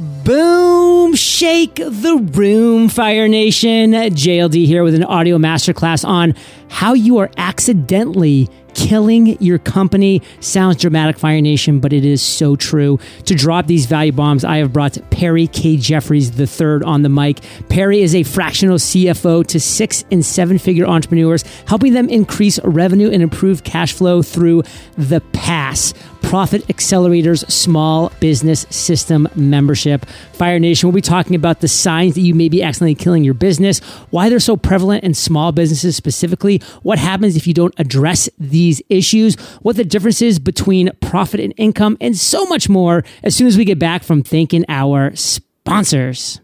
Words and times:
Boom! 0.00 1.14
Shake 1.14 1.74
the 1.74 2.26
room, 2.32 2.88
Fire 2.88 3.28
Nation. 3.28 3.92
JLD 3.92 4.64
here 4.64 4.82
with 4.82 4.94
an 4.94 5.04
audio 5.04 5.36
masterclass 5.36 6.08
on 6.08 6.34
how 6.70 6.94
you 6.94 7.18
are 7.18 7.30
accidentally 7.36 8.48
killing 8.72 9.36
your 9.42 9.58
company. 9.58 10.22
Sounds 10.40 10.78
dramatic, 10.80 11.18
Fire 11.18 11.42
Nation, 11.42 11.80
but 11.80 11.92
it 11.92 12.06
is 12.06 12.22
so 12.22 12.56
true. 12.56 12.98
To 13.26 13.34
drop 13.34 13.66
these 13.66 13.84
value 13.84 14.12
bombs, 14.12 14.42
I 14.42 14.56
have 14.56 14.72
brought 14.72 14.96
Perry 15.10 15.46
K. 15.48 15.76
Jeffries 15.76 16.30
III 16.40 16.82
on 16.86 17.02
the 17.02 17.10
mic. 17.10 17.40
Perry 17.68 18.00
is 18.00 18.14
a 18.14 18.22
fractional 18.22 18.78
CFO 18.78 19.46
to 19.48 19.60
six 19.60 20.06
and 20.10 20.24
seven 20.24 20.56
figure 20.56 20.86
entrepreneurs, 20.86 21.44
helping 21.66 21.92
them 21.92 22.08
increase 22.08 22.58
revenue 22.64 23.10
and 23.10 23.22
improve 23.22 23.64
cash 23.64 23.92
flow 23.92 24.22
through 24.22 24.62
the 24.96 25.20
PASS. 25.32 25.92
Profit 26.22 26.66
Accelerators 26.68 27.50
Small 27.50 28.12
Business 28.20 28.66
System 28.70 29.28
membership. 29.34 30.06
Fire 30.32 30.58
Nation, 30.58 30.88
we'll 30.88 30.94
be 30.94 31.00
talking 31.00 31.34
about 31.34 31.60
the 31.60 31.68
signs 31.68 32.14
that 32.14 32.20
you 32.20 32.34
may 32.34 32.48
be 32.48 32.62
accidentally 32.62 32.94
killing 32.94 33.24
your 33.24 33.34
business, 33.34 33.80
why 34.10 34.28
they're 34.28 34.38
so 34.38 34.56
prevalent 34.56 35.04
in 35.04 35.14
small 35.14 35.52
businesses 35.52 35.96
specifically, 35.96 36.62
what 36.82 36.98
happens 36.98 37.36
if 37.36 37.46
you 37.46 37.54
don't 37.54 37.74
address 37.78 38.28
these 38.38 38.80
issues, 38.88 39.34
what 39.62 39.76
the 39.76 39.84
difference 39.84 40.22
is 40.22 40.38
between 40.38 40.90
profit 41.00 41.40
and 41.40 41.54
income, 41.56 41.96
and 42.00 42.16
so 42.16 42.44
much 42.46 42.68
more 42.68 43.04
as 43.22 43.34
soon 43.34 43.46
as 43.46 43.56
we 43.56 43.64
get 43.64 43.78
back 43.78 44.02
from 44.02 44.22
thanking 44.22 44.64
our 44.68 45.14
sponsors. 45.16 46.40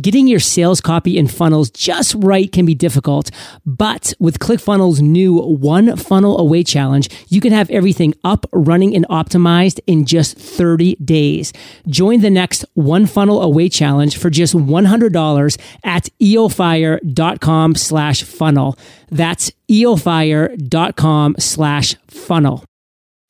Getting 0.00 0.26
your 0.26 0.40
sales 0.40 0.80
copy 0.80 1.18
and 1.18 1.30
funnels 1.30 1.70
just 1.70 2.14
right 2.14 2.50
can 2.50 2.64
be 2.64 2.74
difficult, 2.74 3.30
but 3.66 4.14
with 4.18 4.38
ClickFunnels' 4.38 5.02
new 5.02 5.36
One 5.36 5.96
Funnel 5.96 6.38
Away 6.38 6.64
Challenge, 6.64 7.10
you 7.28 7.42
can 7.42 7.52
have 7.52 7.68
everything 7.68 8.14
up, 8.24 8.46
running, 8.52 8.96
and 8.96 9.06
optimized 9.08 9.80
in 9.86 10.06
just 10.06 10.38
30 10.38 10.94
days. 10.96 11.52
Join 11.88 12.22
the 12.22 12.30
next 12.30 12.64
One 12.72 13.04
Funnel 13.04 13.42
Away 13.42 13.68
Challenge 13.68 14.16
for 14.16 14.30
just 14.30 14.54
$100 14.54 15.60
at 15.84 16.08
eofire.com 16.22 17.74
slash 17.74 18.22
funnel. 18.22 18.78
That's 19.10 19.52
eofire.com 19.68 21.36
slash 21.38 21.96
funnel. 22.08 22.64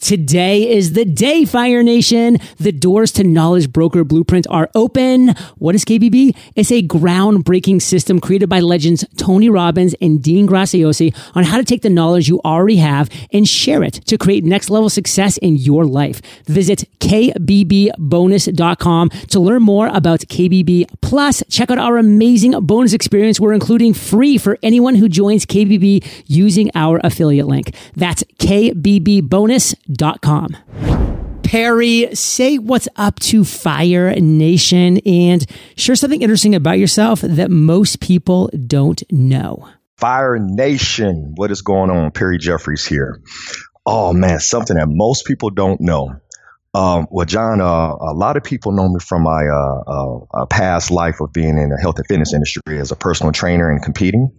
Today 0.02 0.68
is 0.68 0.94
the 0.94 1.04
day, 1.04 1.44
Fire 1.44 1.80
Nation. 1.84 2.38
The 2.58 2.72
doors 2.72 3.12
to 3.12 3.22
Knowledge 3.22 3.72
Broker 3.72 4.02
Blueprint 4.02 4.48
are 4.50 4.68
open. 4.74 5.28
What 5.58 5.76
is 5.76 5.84
KBB? 5.84 6.36
It's 6.56 6.72
a 6.72 6.82
groundbreaking 6.82 7.80
system 7.80 8.18
created 8.18 8.48
by 8.48 8.58
legends 8.58 9.04
Tony 9.16 9.48
Robbins 9.48 9.94
and 10.00 10.20
Dean 10.20 10.48
Graziosi 10.48 11.16
on 11.36 11.44
how 11.44 11.56
to 11.56 11.62
take 11.62 11.82
the 11.82 11.88
knowledge 11.88 12.26
you 12.28 12.40
already 12.44 12.78
have 12.78 13.08
and 13.32 13.48
share 13.48 13.84
it 13.84 13.92
to 14.06 14.18
create 14.18 14.42
next 14.42 14.70
level 14.70 14.90
success 14.90 15.36
in 15.36 15.54
your 15.54 15.84
life. 15.84 16.20
Visit 16.46 16.82
kbbonus.com 16.98 18.00
to 19.08 19.38
learn 19.38 19.62
more 19.62 19.86
about 19.86 20.18
KBB. 20.22 20.86
Plus, 21.00 21.44
check 21.48 21.70
out 21.70 21.78
our 21.78 21.96
amazing 21.96 22.58
bonus 22.66 22.92
experience 22.92 23.38
we're 23.38 23.52
including 23.52 23.94
free 23.94 24.36
for 24.36 24.58
anyone 24.64 24.96
who 24.96 25.08
joins 25.08 25.46
KBB 25.46 26.24
using 26.26 26.72
our 26.74 27.00
affiliate 27.04 27.46
link. 27.46 27.72
That's 27.94 28.24
kbbonus.com 28.40 29.91
com. 30.22 30.56
Perry, 31.42 32.08
say 32.14 32.56
what's 32.56 32.88
up 32.96 33.20
to 33.20 33.44
Fire 33.44 34.14
Nation 34.18 34.98
and 35.04 35.44
share 35.76 35.96
something 35.96 36.22
interesting 36.22 36.54
about 36.54 36.78
yourself 36.78 37.20
that 37.20 37.50
most 37.50 38.00
people 38.00 38.50
don't 38.66 39.02
know. 39.12 39.68
Fire 39.98 40.38
Nation, 40.38 41.34
what 41.36 41.50
is 41.50 41.60
going 41.60 41.90
on? 41.90 42.10
Perry 42.10 42.38
Jeffries 42.38 42.86
here. 42.86 43.20
Oh 43.84 44.12
man, 44.12 44.40
something 44.40 44.76
that 44.76 44.88
most 44.88 45.26
people 45.26 45.50
don't 45.50 45.80
know. 45.80 46.16
Um, 46.74 47.06
well, 47.10 47.26
John, 47.26 47.60
uh, 47.60 47.64
a 47.64 48.14
lot 48.14 48.38
of 48.38 48.44
people 48.44 48.72
know 48.72 48.88
me 48.88 48.98
from 48.98 49.22
my 49.22 49.46
uh, 49.46 49.82
uh, 49.86 50.18
uh, 50.32 50.46
past 50.46 50.90
life 50.90 51.20
of 51.20 51.30
being 51.30 51.58
in 51.58 51.68
the 51.68 51.78
health 51.78 51.98
and 51.98 52.06
fitness 52.06 52.32
industry 52.32 52.78
as 52.78 52.90
a 52.90 52.96
personal 52.96 53.30
trainer 53.30 53.70
and 53.70 53.82
competing, 53.82 54.32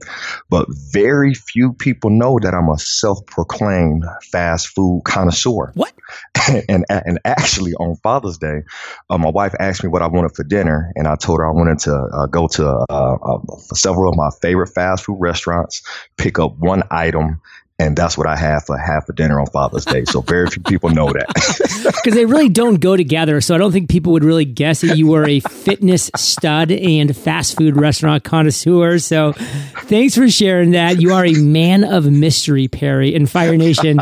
but 0.49 0.65
very 0.91 1.35
few 1.35 1.73
people 1.73 2.09
know 2.09 2.39
that 2.41 2.55
I'm 2.55 2.69
a 2.69 2.77
self-proclaimed 2.79 4.03
fast 4.31 4.69
food 4.69 5.03
connoisseur. 5.05 5.73
What? 5.75 5.93
and 6.69 6.85
and 6.89 7.19
actually, 7.23 7.73
on 7.75 7.97
Father's 7.97 8.39
Day, 8.39 8.63
uh, 9.11 9.17
my 9.19 9.29
wife 9.29 9.53
asked 9.59 9.83
me 9.83 9.89
what 9.89 10.01
I 10.01 10.07
wanted 10.07 10.35
for 10.35 10.43
dinner, 10.43 10.91
and 10.95 11.07
I 11.07 11.15
told 11.15 11.37
her 11.39 11.47
I 11.47 11.51
wanted 11.51 11.79
to 11.79 11.93
uh, 11.95 12.25
go 12.25 12.47
to 12.47 13.55
several 13.75 14.11
of 14.11 14.17
my 14.17 14.29
favorite 14.41 14.69
fast 14.73 15.05
food 15.05 15.17
restaurants, 15.19 15.83
pick 16.17 16.39
up 16.39 16.57
one 16.57 16.81
item, 16.89 17.41
and 17.79 17.95
that's 17.95 18.17
what 18.17 18.27
I 18.27 18.35
have 18.35 18.65
for 18.65 18.77
half 18.77 19.09
a 19.09 19.13
dinner 19.13 19.39
on 19.39 19.47
Father's 19.47 19.85
Day. 19.85 20.05
So 20.05 20.21
very 20.21 20.47
few 20.47 20.61
people 20.61 20.91
know 20.91 21.07
that 21.07 21.27
because 22.03 22.13
they 22.13 22.25
really 22.25 22.49
don't 22.49 22.79
go 22.79 22.95
together. 22.95 23.41
So 23.41 23.55
I 23.55 23.57
don't 23.57 23.71
think 23.71 23.89
people 23.89 24.13
would 24.13 24.23
really 24.23 24.45
guess 24.45 24.81
that 24.81 24.95
you 24.97 25.07
were 25.07 25.27
a 25.27 25.39
fitness 25.39 26.11
stud 26.15 26.71
and 26.71 27.15
fast 27.17 27.57
food 27.57 27.75
restaurant 27.75 28.23
connoisseur. 28.23 28.99
So 28.99 29.33
thanks 29.33 30.15
for 30.15 30.29
sharing 30.29 30.71
that. 30.71 31.01
You 31.01 31.13
are 31.13 31.25
a 31.25 31.33
man 31.33 31.83
of 31.83 32.09
mystery, 32.09 32.67
Perry, 32.67 33.13
in 33.13 33.25
Fire 33.25 33.57
Nation. 33.57 33.99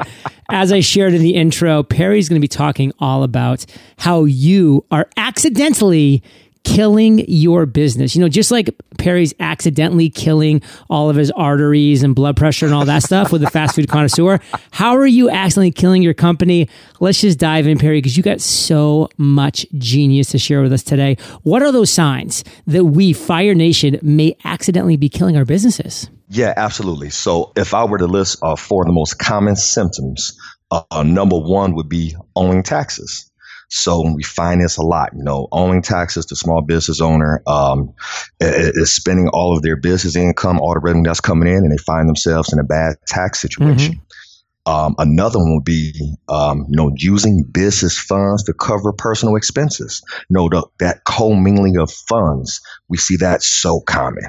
As 0.50 0.74
I 0.74 0.81
shared 0.81 1.14
in 1.14 1.22
the 1.22 1.36
intro, 1.36 1.81
Perry's 1.81 2.28
going 2.28 2.42
to 2.42 2.44
be 2.44 2.50
talking 2.50 2.92
all 3.00 3.24
about 3.24 3.66
how 3.98 4.26
you 4.26 4.86
are 4.92 5.08
accidentally 5.16 6.24
killing 6.64 7.26
your 7.28 7.66
business. 7.66 8.16
You 8.16 8.22
know, 8.22 8.30
just 8.30 8.52
like 8.52 8.70
Perry's 8.98 9.34
accidentally 9.40 10.10
killing 10.10 10.62
all 10.90 11.10
of 11.10 11.16
his 11.16 11.32
arteries 11.32 12.04
and 12.04 12.16
blood 12.16 12.38
pressure 12.38 12.66
and 12.66 12.76
all 12.76 12.86
that 12.86 13.04
stuff 13.04 13.32
with 13.32 13.42
the 13.42 13.50
fast 13.50 13.76
food 13.76 13.90
connoisseur. 13.90 14.40
How 14.72 14.96
are 14.96 15.08
you 15.08 15.30
accidentally 15.30 15.72
killing 15.72 16.02
your 16.02 16.14
company? 16.14 16.70
Let's 17.00 17.22
just 17.22 17.40
dive 17.40 17.68
in, 17.68 17.80
Perry, 17.80 17.98
because 17.98 18.16
you 18.16 18.24
got 18.24 18.42
so 18.42 19.10
much 19.18 19.66
genius 19.78 20.30
to 20.32 20.38
share 20.38 20.62
with 20.62 20.72
us 20.74 20.84
today. 20.84 21.18
What 21.44 21.62
are 21.62 21.72
those 21.72 21.90
signs 21.90 22.44
that 22.68 22.86
we, 22.86 23.14
Fire 23.14 23.56
Nation, 23.56 24.00
may 24.02 24.36
accidentally 24.44 24.98
be 24.98 25.10
killing 25.10 25.38
our 25.38 25.46
businesses? 25.46 26.10
Yeah, 26.30 26.54
absolutely. 26.56 27.10
So 27.10 27.52
if 27.58 27.74
I 27.74 27.84
were 27.84 27.98
to 27.98 28.08
list 28.08 28.40
uh, 28.42 28.56
four 28.56 28.84
of 28.84 28.88
the 28.88 28.94
most 28.94 29.20
common 29.20 29.56
symptoms, 29.56 30.38
uh, 30.72 31.04
number 31.04 31.38
one 31.38 31.76
would 31.76 31.90
be 31.90 32.16
owing 32.36 32.64
taxes. 32.64 33.31
So 33.74 34.14
we 34.14 34.22
find 34.22 34.62
this 34.62 34.76
a 34.76 34.82
lot, 34.82 35.12
you 35.16 35.24
know, 35.24 35.48
owing 35.54 35.82
taxes 35.82 36.26
to 36.28 36.36
small 36.36 36.62
business 36.62 37.00
owner 37.00 37.42
um, 37.48 37.94
is 38.42 38.94
spending 38.94 39.30
all 39.30 39.56
of 39.56 39.64
their 39.64 39.78
business 39.78 40.18
income, 40.18 40.59
all 40.59 40.74
the 40.74 40.82
revenue 40.82 41.06
that's 41.06 41.22
coming 41.22 41.48
in, 41.48 41.64
and 41.64 41.72
they 41.72 41.78
find 41.78 42.10
themselves 42.10 42.52
in 42.52 42.60
a 42.60 42.66
bad 42.66 42.98
tax 43.08 43.40
situation. 43.40 43.94
Mm-hmm. 43.94 44.72
Um, 44.72 44.96
another 45.00 45.40
one 45.40 45.56
would 45.56 45.64
be, 45.64 45.94
um, 46.28 46.66
you 46.70 46.76
know, 46.76 46.92
using 46.98 47.44
business 47.44 47.98
funds 47.98 48.44
to 48.44 48.54
cover 48.54 48.92
personal 48.92 49.38
expenses. 49.38 50.04
You 50.30 50.36
know, 50.36 50.50
the, 50.50 50.68
that 50.80 51.06
commingling 51.06 51.78
of 51.78 51.90
funds, 51.92 52.62
we 52.90 52.98
see 52.98 53.16
that 53.18 53.42
so 53.42 53.80
common 53.80 54.26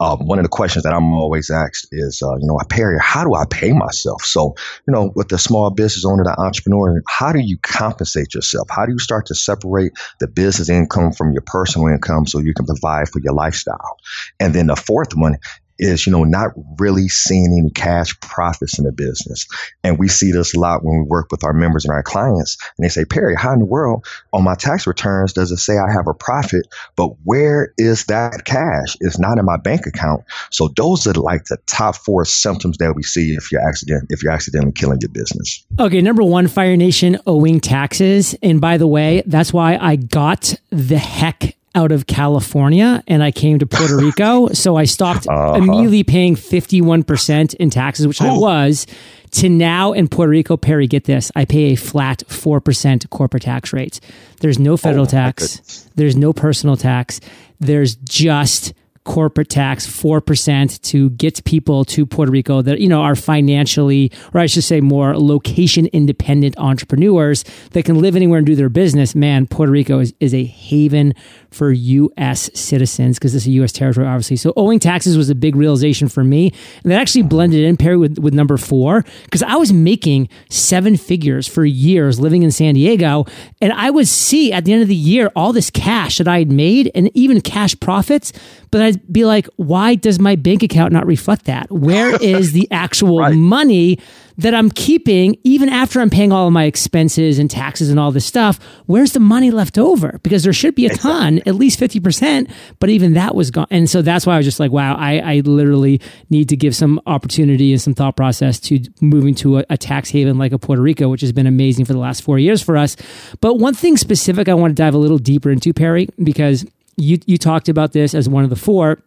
um, 0.00 0.26
one 0.26 0.38
of 0.38 0.44
the 0.44 0.48
questions 0.48 0.82
that 0.82 0.92
I'm 0.92 1.12
always 1.12 1.50
asked 1.50 1.88
is, 1.92 2.22
uh, 2.22 2.36
you 2.36 2.46
know, 2.46 2.58
Perry, 2.68 2.98
how 3.00 3.24
do 3.24 3.34
I 3.34 3.44
pay 3.48 3.72
myself? 3.72 4.22
So, 4.22 4.54
you 4.86 4.92
know, 4.92 5.12
with 5.14 5.28
the 5.28 5.38
small 5.38 5.70
business 5.70 6.04
owner, 6.04 6.24
the 6.24 6.38
entrepreneur, 6.38 7.00
how 7.08 7.32
do 7.32 7.38
you 7.38 7.58
compensate 7.58 8.34
yourself? 8.34 8.68
How 8.70 8.86
do 8.86 8.92
you 8.92 8.98
start 8.98 9.26
to 9.26 9.34
separate 9.34 9.92
the 10.18 10.26
business 10.26 10.68
income 10.68 11.12
from 11.12 11.32
your 11.32 11.42
personal 11.42 11.88
income 11.88 12.26
so 12.26 12.40
you 12.40 12.54
can 12.54 12.66
provide 12.66 13.08
for 13.08 13.20
your 13.20 13.34
lifestyle? 13.34 13.98
And 14.40 14.52
then 14.54 14.66
the 14.66 14.76
fourth 14.76 15.14
one 15.14 15.38
is, 15.78 16.06
you 16.06 16.12
know, 16.12 16.24
not 16.24 16.50
really 16.78 17.08
seeing 17.08 17.56
any 17.58 17.70
cash 17.70 18.18
profits 18.20 18.78
in 18.78 18.84
the 18.84 18.92
business. 18.92 19.46
And 19.82 19.98
we 19.98 20.08
see 20.08 20.32
this 20.32 20.54
a 20.54 20.60
lot 20.60 20.84
when 20.84 21.00
we 21.00 21.04
work 21.04 21.28
with 21.30 21.44
our 21.44 21.52
members 21.52 21.84
and 21.84 21.92
our 21.92 22.02
clients. 22.02 22.56
And 22.76 22.84
they 22.84 22.88
say, 22.88 23.04
Perry, 23.04 23.34
how 23.36 23.52
in 23.52 23.58
the 23.58 23.64
world 23.64 24.06
on 24.32 24.44
my 24.44 24.54
tax 24.54 24.86
returns 24.86 25.32
does 25.32 25.50
it 25.50 25.58
say 25.58 25.74
I 25.78 25.92
have 25.92 26.06
a 26.06 26.14
profit? 26.14 26.66
But 26.96 27.08
where 27.24 27.72
is 27.78 28.04
that 28.06 28.44
cash? 28.44 28.96
It's 29.00 29.18
not 29.18 29.38
in 29.38 29.44
my 29.44 29.56
bank 29.56 29.86
account. 29.86 30.24
So 30.50 30.68
those 30.76 31.06
are 31.06 31.14
like 31.14 31.44
the 31.44 31.58
top 31.66 31.96
four 31.96 32.24
symptoms 32.24 32.78
that 32.78 32.94
we 32.94 33.02
see 33.02 33.34
if 33.34 33.50
you're 33.50 33.66
accident 33.66 34.06
if 34.10 34.22
you're 34.22 34.32
accidentally 34.32 34.72
killing 34.72 34.98
your 35.00 35.10
business. 35.10 35.64
Okay, 35.78 36.00
number 36.00 36.22
one, 36.22 36.48
Fire 36.48 36.76
Nation 36.76 37.18
owing 37.26 37.60
taxes. 37.60 38.34
And 38.42 38.60
by 38.60 38.76
the 38.76 38.86
way, 38.86 39.22
that's 39.26 39.52
why 39.52 39.76
I 39.76 39.96
got 39.96 40.54
the 40.70 40.98
heck 40.98 41.56
out 41.74 41.92
of 41.92 42.06
California 42.06 43.02
and 43.06 43.22
I 43.22 43.30
came 43.30 43.58
to 43.58 43.66
Puerto 43.66 43.96
Rico. 44.00 44.48
So 44.52 44.76
I 44.76 44.84
stopped 44.84 45.26
uh-huh. 45.26 45.54
immediately 45.54 46.04
paying 46.04 46.36
51% 46.36 47.54
in 47.54 47.70
taxes, 47.70 48.06
which 48.06 48.20
Ooh. 48.20 48.26
I 48.26 48.38
was, 48.38 48.86
to 49.32 49.48
now 49.48 49.92
in 49.92 50.08
Puerto 50.08 50.30
Rico, 50.30 50.56
Perry, 50.56 50.86
get 50.86 51.04
this, 51.04 51.32
I 51.34 51.44
pay 51.44 51.72
a 51.72 51.76
flat 51.76 52.22
4% 52.28 53.10
corporate 53.10 53.42
tax 53.42 53.72
rate. 53.72 53.98
There's 54.40 54.58
no 54.58 54.76
federal 54.76 55.04
oh, 55.04 55.08
tax, 55.08 55.88
there's 55.96 56.16
no 56.16 56.32
personal 56.32 56.76
tax, 56.76 57.20
there's 57.58 57.96
just 57.96 58.74
corporate 59.04 59.50
tax 59.50 59.86
4% 59.86 60.80
to 60.82 61.10
get 61.10 61.44
people 61.44 61.84
to 61.84 62.06
Puerto 62.06 62.32
Rico 62.32 62.62
that, 62.62 62.80
you 62.80 62.88
know, 62.88 63.02
are 63.02 63.14
financially, 63.14 64.10
or 64.32 64.40
I 64.40 64.46
should 64.46 64.64
say 64.64 64.80
more 64.80 65.16
location 65.18 65.86
independent 65.92 66.58
entrepreneurs 66.58 67.44
that 67.72 67.84
can 67.84 68.00
live 68.00 68.16
anywhere 68.16 68.38
and 68.38 68.46
do 68.46 68.56
their 68.56 68.70
business. 68.70 69.14
Man, 69.14 69.46
Puerto 69.46 69.70
Rico 69.70 69.98
is, 69.98 70.14
is 70.20 70.34
a 70.34 70.44
haven 70.44 71.14
for 71.50 71.70
U.S. 71.70 72.50
citizens 72.54 73.18
because 73.18 73.34
it's 73.34 73.46
a 73.46 73.50
U.S. 73.50 73.72
territory, 73.72 74.06
obviously. 74.06 74.36
So 74.36 74.52
owing 74.56 74.78
taxes 74.78 75.16
was 75.16 75.30
a 75.30 75.34
big 75.34 75.54
realization 75.54 76.08
for 76.08 76.24
me. 76.24 76.52
And 76.82 76.90
that 76.90 77.00
actually 77.00 77.22
blended 77.22 77.64
in, 77.64 77.76
Perry, 77.76 77.96
with, 77.96 78.18
with 78.18 78.34
number 78.34 78.56
four, 78.56 79.04
because 79.24 79.42
I 79.42 79.56
was 79.56 79.72
making 79.72 80.28
seven 80.48 80.96
figures 80.96 81.46
for 81.46 81.64
years 81.64 82.18
living 82.18 82.42
in 82.42 82.50
San 82.50 82.74
Diego. 82.74 83.26
And 83.60 83.72
I 83.72 83.90
would 83.90 84.08
see 84.08 84.52
at 84.52 84.64
the 84.64 84.72
end 84.72 84.82
of 84.82 84.88
the 84.88 84.94
year 84.94 85.30
all 85.36 85.52
this 85.52 85.70
cash 85.70 86.18
that 86.18 86.28
I 86.28 86.38
had 86.38 86.50
made 86.50 86.90
and 86.94 87.10
even 87.14 87.40
cash 87.40 87.78
profits. 87.78 88.32
But 88.74 88.82
I'd 88.82 89.12
be 89.12 89.24
like, 89.24 89.46
why 89.54 89.94
does 89.94 90.18
my 90.18 90.34
bank 90.34 90.64
account 90.64 90.92
not 90.92 91.06
reflect 91.06 91.44
that? 91.44 91.70
Where 91.70 92.12
is 92.20 92.54
the 92.54 92.66
actual 92.72 93.20
right. 93.20 93.32
money 93.32 94.00
that 94.38 94.52
I'm 94.52 94.68
keeping 94.68 95.38
even 95.44 95.68
after 95.68 96.00
I'm 96.00 96.10
paying 96.10 96.32
all 96.32 96.48
of 96.48 96.52
my 96.52 96.64
expenses 96.64 97.38
and 97.38 97.48
taxes 97.48 97.88
and 97.88 98.00
all 98.00 98.10
this 98.10 98.26
stuff? 98.26 98.58
Where's 98.86 99.12
the 99.12 99.20
money 99.20 99.52
left 99.52 99.78
over? 99.78 100.18
Because 100.24 100.42
there 100.42 100.52
should 100.52 100.74
be 100.74 100.86
a 100.86 100.88
ton, 100.96 101.40
at 101.46 101.54
least 101.54 101.78
50%, 101.78 102.50
but 102.80 102.90
even 102.90 103.12
that 103.12 103.36
was 103.36 103.52
gone. 103.52 103.68
And 103.70 103.88
so 103.88 104.02
that's 104.02 104.26
why 104.26 104.34
I 104.34 104.38
was 104.38 104.44
just 104.44 104.58
like, 104.58 104.72
wow, 104.72 104.96
I, 104.96 105.20
I 105.20 105.40
literally 105.44 106.00
need 106.28 106.48
to 106.48 106.56
give 106.56 106.74
some 106.74 107.00
opportunity 107.06 107.70
and 107.70 107.80
some 107.80 107.94
thought 107.94 108.16
process 108.16 108.58
to 108.58 108.80
moving 109.00 109.36
to 109.36 109.58
a, 109.58 109.64
a 109.70 109.78
tax 109.78 110.10
haven 110.10 110.36
like 110.36 110.50
a 110.50 110.58
Puerto 110.58 110.82
Rico, 110.82 111.08
which 111.08 111.20
has 111.20 111.30
been 111.30 111.46
amazing 111.46 111.84
for 111.84 111.92
the 111.92 112.00
last 112.00 112.24
four 112.24 112.40
years 112.40 112.60
for 112.60 112.76
us. 112.76 112.96
But 113.40 113.60
one 113.60 113.74
thing 113.74 113.96
specific 113.96 114.48
I 114.48 114.54
want 114.54 114.72
to 114.72 114.82
dive 114.82 114.94
a 114.94 114.98
little 114.98 115.18
deeper 115.18 115.52
into, 115.52 115.72
Perry, 115.72 116.08
because 116.20 116.66
you 116.96 117.18
you 117.26 117.38
talked 117.38 117.68
about 117.68 117.92
this 117.92 118.14
as 118.14 118.28
one 118.28 118.44
of 118.44 118.50
the 118.50 118.56
four 118.56 119.02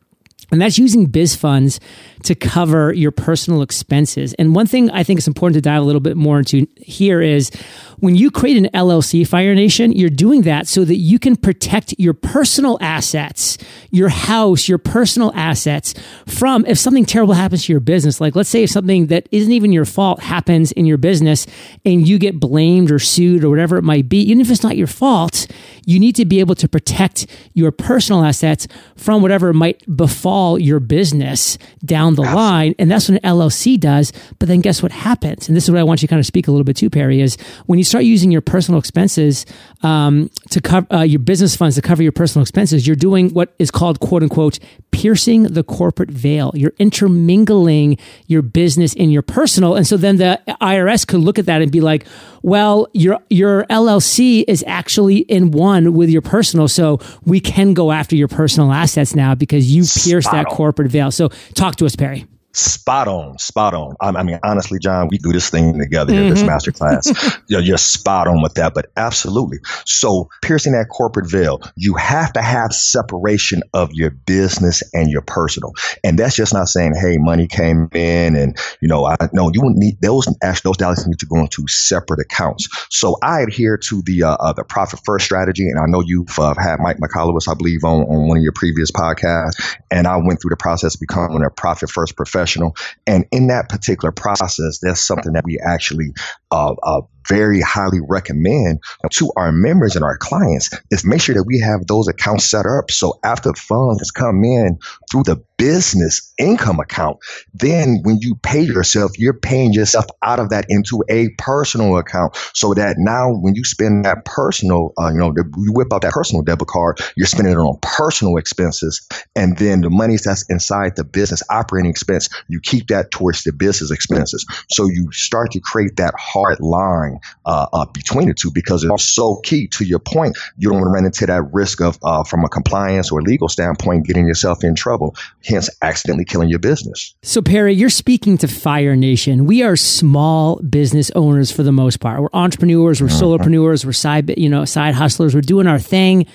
and 0.51 0.61
that's 0.61 0.77
using 0.77 1.05
biz 1.07 1.35
funds 1.35 1.79
to 2.23 2.35
cover 2.35 2.93
your 2.93 3.11
personal 3.11 3.61
expenses. 3.61 4.33
And 4.35 4.55
one 4.55 4.65
thing 4.65 4.89
I 4.91 5.03
think 5.03 5.19
is 5.19 5.27
important 5.27 5.55
to 5.55 5.61
dive 5.61 5.81
a 5.81 5.85
little 5.85 6.01
bit 6.01 6.17
more 6.17 6.39
into 6.39 6.67
here 6.77 7.21
is 7.21 7.51
when 7.99 8.15
you 8.15 8.31
create 8.31 8.57
an 8.57 8.69
LLC, 8.73 9.27
Fire 9.27 9.55
Nation, 9.55 9.91
you're 9.91 10.09
doing 10.09 10.43
that 10.43 10.67
so 10.67 10.85
that 10.85 10.95
you 10.95 11.19
can 11.19 11.35
protect 11.35 11.95
your 11.97 12.13
personal 12.13 12.77
assets, 12.79 13.57
your 13.91 14.09
house, 14.09 14.67
your 14.67 14.77
personal 14.77 15.31
assets 15.35 15.93
from 16.25 16.65
if 16.65 16.77
something 16.77 17.05
terrible 17.05 17.33
happens 17.33 17.65
to 17.65 17.73
your 17.73 17.79
business. 17.79 18.21
Like, 18.21 18.35
let's 18.35 18.49
say 18.49 18.63
if 18.63 18.69
something 18.69 19.07
that 19.07 19.27
isn't 19.31 19.51
even 19.51 19.71
your 19.71 19.85
fault 19.85 20.21
happens 20.21 20.71
in 20.71 20.85
your 20.85 20.97
business 20.97 21.45
and 21.85 22.07
you 22.07 22.19
get 22.19 22.39
blamed 22.39 22.91
or 22.91 22.99
sued 22.99 23.43
or 23.43 23.49
whatever 23.49 23.77
it 23.77 23.83
might 23.83 24.07
be, 24.07 24.21
even 24.21 24.41
if 24.41 24.49
it's 24.49 24.63
not 24.63 24.77
your 24.77 24.87
fault, 24.87 25.47
you 25.85 25.99
need 25.99 26.15
to 26.15 26.25
be 26.25 26.39
able 26.39 26.55
to 26.55 26.67
protect 26.67 27.25
your 27.53 27.71
personal 27.71 28.23
assets 28.23 28.67
from 28.95 29.21
whatever 29.21 29.53
might 29.53 29.83
befall 29.95 30.36
your 30.59 30.79
business 30.79 31.57
down 31.83 32.15
the 32.15 32.23
Absolutely. 32.23 32.35
line. 32.35 32.75
And 32.79 32.91
that's 32.91 33.09
what 33.09 33.23
an 33.23 33.29
LLC 33.29 33.79
does. 33.79 34.13
But 34.39 34.47
then 34.47 34.61
guess 34.61 34.83
what 34.83 34.91
happens? 34.91 35.47
And 35.47 35.55
this 35.55 35.63
is 35.65 35.71
what 35.71 35.79
I 35.79 35.83
want 35.83 36.01
you 36.01 36.07
to 36.07 36.09
kind 36.09 36.19
of 36.19 36.25
speak 36.25 36.47
a 36.47 36.51
little 36.51 36.63
bit 36.63 36.75
to, 36.77 36.89
Perry, 36.89 37.21
is 37.21 37.37
when 37.65 37.79
you 37.79 37.85
start 37.85 38.03
using 38.03 38.31
your 38.31 38.41
personal 38.41 38.79
expenses 38.79 39.45
um, 39.83 40.29
to 40.49 40.61
cover 40.61 40.87
uh, 40.93 41.01
your 41.01 41.19
business 41.19 41.55
funds 41.55 41.75
to 41.75 41.81
cover 41.81 42.03
your 42.03 42.11
personal 42.11 42.41
expenses, 42.41 42.87
you're 42.87 42.95
doing 42.95 43.29
what 43.33 43.53
is 43.59 43.71
called 43.71 43.99
quote 43.99 44.23
unquote 44.23 44.59
piercing 44.91 45.43
the 45.43 45.63
corporate 45.63 46.09
veil. 46.09 46.51
You're 46.55 46.73
intermingling 46.79 47.97
your 48.27 48.41
business 48.41 48.95
and 48.95 49.11
your 49.11 49.21
personal. 49.21 49.75
And 49.75 49.85
so 49.85 49.97
then 49.97 50.17
the 50.17 50.41
IRS 50.61 51.05
could 51.05 51.19
look 51.19 51.37
at 51.37 51.45
that 51.45 51.61
and 51.61 51.71
be 51.71 51.81
like, 51.81 52.05
well, 52.41 52.87
your 52.93 53.19
your 53.29 53.65
LLC 53.65 54.43
is 54.47 54.63
actually 54.67 55.17
in 55.17 55.51
one 55.51 55.93
with 55.93 56.09
your 56.09 56.21
personal, 56.21 56.67
so 56.67 56.99
we 57.25 57.39
can 57.39 57.73
go 57.73 57.91
after 57.91 58.15
your 58.15 58.27
personal 58.27 58.71
assets 58.71 59.15
now 59.15 59.35
because 59.35 59.71
you 59.71 59.83
pierced 59.83 60.26
that 60.31 60.47
corporate 60.47 60.91
veil. 60.91 61.11
So 61.11 61.29
talk 61.53 61.75
to 61.77 61.85
us, 61.85 61.95
Perry 61.95 62.25
spot 62.57 63.07
on, 63.07 63.37
spot 63.37 63.73
on. 63.73 63.95
I, 64.01 64.09
I, 64.09 64.23
mean, 64.23 64.39
honestly, 64.43 64.79
John, 64.79 65.07
we 65.09 65.17
do 65.17 65.31
this 65.31 65.49
thing 65.49 65.77
together 65.77 66.13
mm-hmm. 66.13 66.29
this 66.29 66.43
master 66.43 66.71
class. 66.71 67.39
you're, 67.47 67.61
you're 67.61 67.77
spot 67.77 68.27
on 68.27 68.41
with 68.41 68.55
that, 68.55 68.73
but 68.73 68.91
absolutely. 68.97 69.59
So, 69.85 70.29
piercing 70.41 70.73
that 70.73 70.87
corporate 70.89 71.29
veil, 71.29 71.61
you 71.75 71.95
have 71.95 72.33
to 72.33 72.41
have 72.41 72.73
separation 72.73 73.61
of 73.73 73.93
your 73.93 74.09
business 74.09 74.83
and 74.93 75.11
your 75.11 75.21
personal. 75.21 75.73
And 76.03 76.17
that's 76.17 76.35
just 76.35 76.53
not 76.53 76.67
saying, 76.67 76.93
hey, 76.99 77.17
money 77.17 77.47
came 77.47 77.89
in 77.93 78.35
and, 78.35 78.57
you 78.81 78.87
know, 78.87 79.05
I 79.05 79.15
no, 79.33 79.51
you 79.53 79.61
wouldn't 79.61 79.77
need 79.77 80.01
those, 80.01 80.27
actually, 80.41 80.69
those 80.69 80.77
dollars 80.77 81.05
need 81.07 81.19
to 81.19 81.25
go 81.27 81.39
into 81.39 81.67
separate 81.67 82.19
accounts. 82.19 82.67
So, 82.89 83.17
I 83.21 83.41
adhere 83.41 83.77
to 83.77 84.01
the, 84.01 84.23
uh, 84.23 84.37
uh, 84.39 84.53
the 84.53 84.63
profit 84.63 85.01
first 85.05 85.25
strategy. 85.25 85.69
And 85.69 85.79
I 85.79 85.85
know 85.87 86.01
you've 86.01 86.37
uh, 86.39 86.55
had 86.57 86.79
Mike 86.79 86.97
McCollough, 86.97 87.37
I 87.47 87.53
believe, 87.53 87.83
on, 87.83 88.01
on 88.03 88.27
one 88.27 88.37
of 88.37 88.43
your 88.43 88.53
previous 88.53 88.91
podcasts. 88.91 89.77
And 89.91 90.07
I 90.07 90.17
went 90.17 90.41
through 90.41 90.49
the 90.49 90.57
process 90.57 90.95
of 90.95 91.01
becoming 91.01 91.43
a 91.43 91.49
profit 91.51 91.91
first 91.91 92.15
professional 92.15 92.46
professional. 92.47 92.75
And 93.05 93.25
in 93.31 93.47
that 93.47 93.69
particular 93.69 94.11
process, 94.11 94.79
that's 94.81 95.05
something 95.05 95.33
that 95.33 95.43
we 95.45 95.59
actually 95.59 96.13
uh, 96.51 96.75
uh, 96.83 97.01
very 97.27 97.61
highly 97.61 97.99
recommend 98.07 98.79
to 99.11 99.31
our 99.35 99.51
members 99.51 99.95
and 99.95 100.03
our 100.03 100.17
clients 100.17 100.69
is 100.91 101.05
make 101.05 101.21
sure 101.21 101.35
that 101.35 101.43
we 101.43 101.59
have 101.59 101.85
those 101.87 102.07
accounts 102.07 102.49
set 102.49 102.65
up. 102.65 102.89
So 102.91 103.19
after 103.23 103.53
funds 103.53 104.11
come 104.11 104.43
in 104.43 104.79
through 105.11 105.23
the 105.23 105.43
business 105.57 106.33
income 106.37 106.79
account, 106.79 107.17
then 107.53 107.99
when 108.03 108.19
you 108.21 108.35
pay 108.43 108.61
yourself, 108.61 109.11
you're 109.17 109.33
paying 109.33 109.73
yourself 109.73 110.05
out 110.21 110.39
of 110.39 110.49
that 110.49 110.65
into 110.69 111.03
a 111.09 111.29
personal 111.39 111.97
account 111.97 112.35
so 112.53 112.73
that 112.75 112.95
now 112.99 113.31
when 113.31 113.55
you 113.55 113.63
spend 113.63 114.05
that 114.05 114.23
personal, 114.25 114.93
uh, 114.99 115.09
you 115.11 115.17
know, 115.17 115.33
you 115.35 115.73
whip 115.73 115.91
out 115.91 116.03
that 116.03 116.13
personal 116.13 116.43
debit 116.43 116.67
card, 116.67 116.99
you're 117.15 117.27
spending 117.27 117.53
it 117.53 117.57
on 117.57 117.77
personal 117.81 118.37
expenses. 118.37 119.05
And 119.35 119.57
then 119.57 119.81
the 119.81 119.89
money 119.89 120.17
that's 120.23 120.45
inside 120.49 120.95
the 120.95 121.03
business 121.03 121.41
operating 121.49 121.89
expense, 121.89 122.29
you 122.47 122.59
keep 122.61 122.87
that 122.87 123.11
towards 123.11 123.43
the 123.43 123.51
business 123.51 123.91
expenses. 123.91 124.45
So 124.69 124.87
you 124.87 125.11
start 125.11 125.51
to 125.51 125.59
create 125.59 125.95
that 125.97 126.13
hard 126.37 126.59
line 126.59 127.19
uh, 127.45 127.67
uh, 127.73 127.85
between 127.93 128.27
the 128.27 128.33
two 128.33 128.51
because 128.51 128.83
it's 128.83 129.03
so 129.03 129.37
key. 129.43 129.67
To 129.67 129.85
your 129.85 129.99
point, 129.99 130.37
you 130.57 130.69
don't 130.69 130.79
want 130.79 130.87
to 130.87 130.91
run 130.91 131.05
into 131.05 131.25
that 131.25 131.43
risk 131.53 131.81
of, 131.81 131.97
uh, 132.03 132.23
from 132.23 132.43
a 132.43 132.49
compliance 132.49 133.11
or 133.11 133.21
legal 133.21 133.49
standpoint, 133.49 134.05
getting 134.05 134.27
yourself 134.27 134.63
in 134.63 134.75
trouble, 134.75 135.15
hence 135.45 135.69
accidentally 135.81 136.25
killing 136.25 136.49
your 136.49 136.59
business. 136.59 137.15
So, 137.23 137.41
Perry, 137.41 137.73
you're 137.73 137.89
speaking 137.89 138.37
to 138.39 138.47
Fire 138.47 138.95
Nation. 138.95 139.45
We 139.45 139.63
are 139.63 139.75
small 139.75 140.57
business 140.57 141.11
owners 141.15 141.51
for 141.51 141.63
the 141.63 141.71
most 141.71 141.99
part. 141.99 142.21
We're 142.21 142.29
entrepreneurs, 142.33 143.01
we're 143.01 143.07
mm-hmm. 143.07 143.23
solopreneurs, 143.23 143.85
we're 143.85 143.93
side, 143.93 144.37
you 144.37 144.49
know, 144.49 144.65
side 144.65 144.95
hustlers. 144.95 145.35
We're 145.35 145.41
doing 145.41 145.67
our 145.67 145.79
thing. 145.79 146.25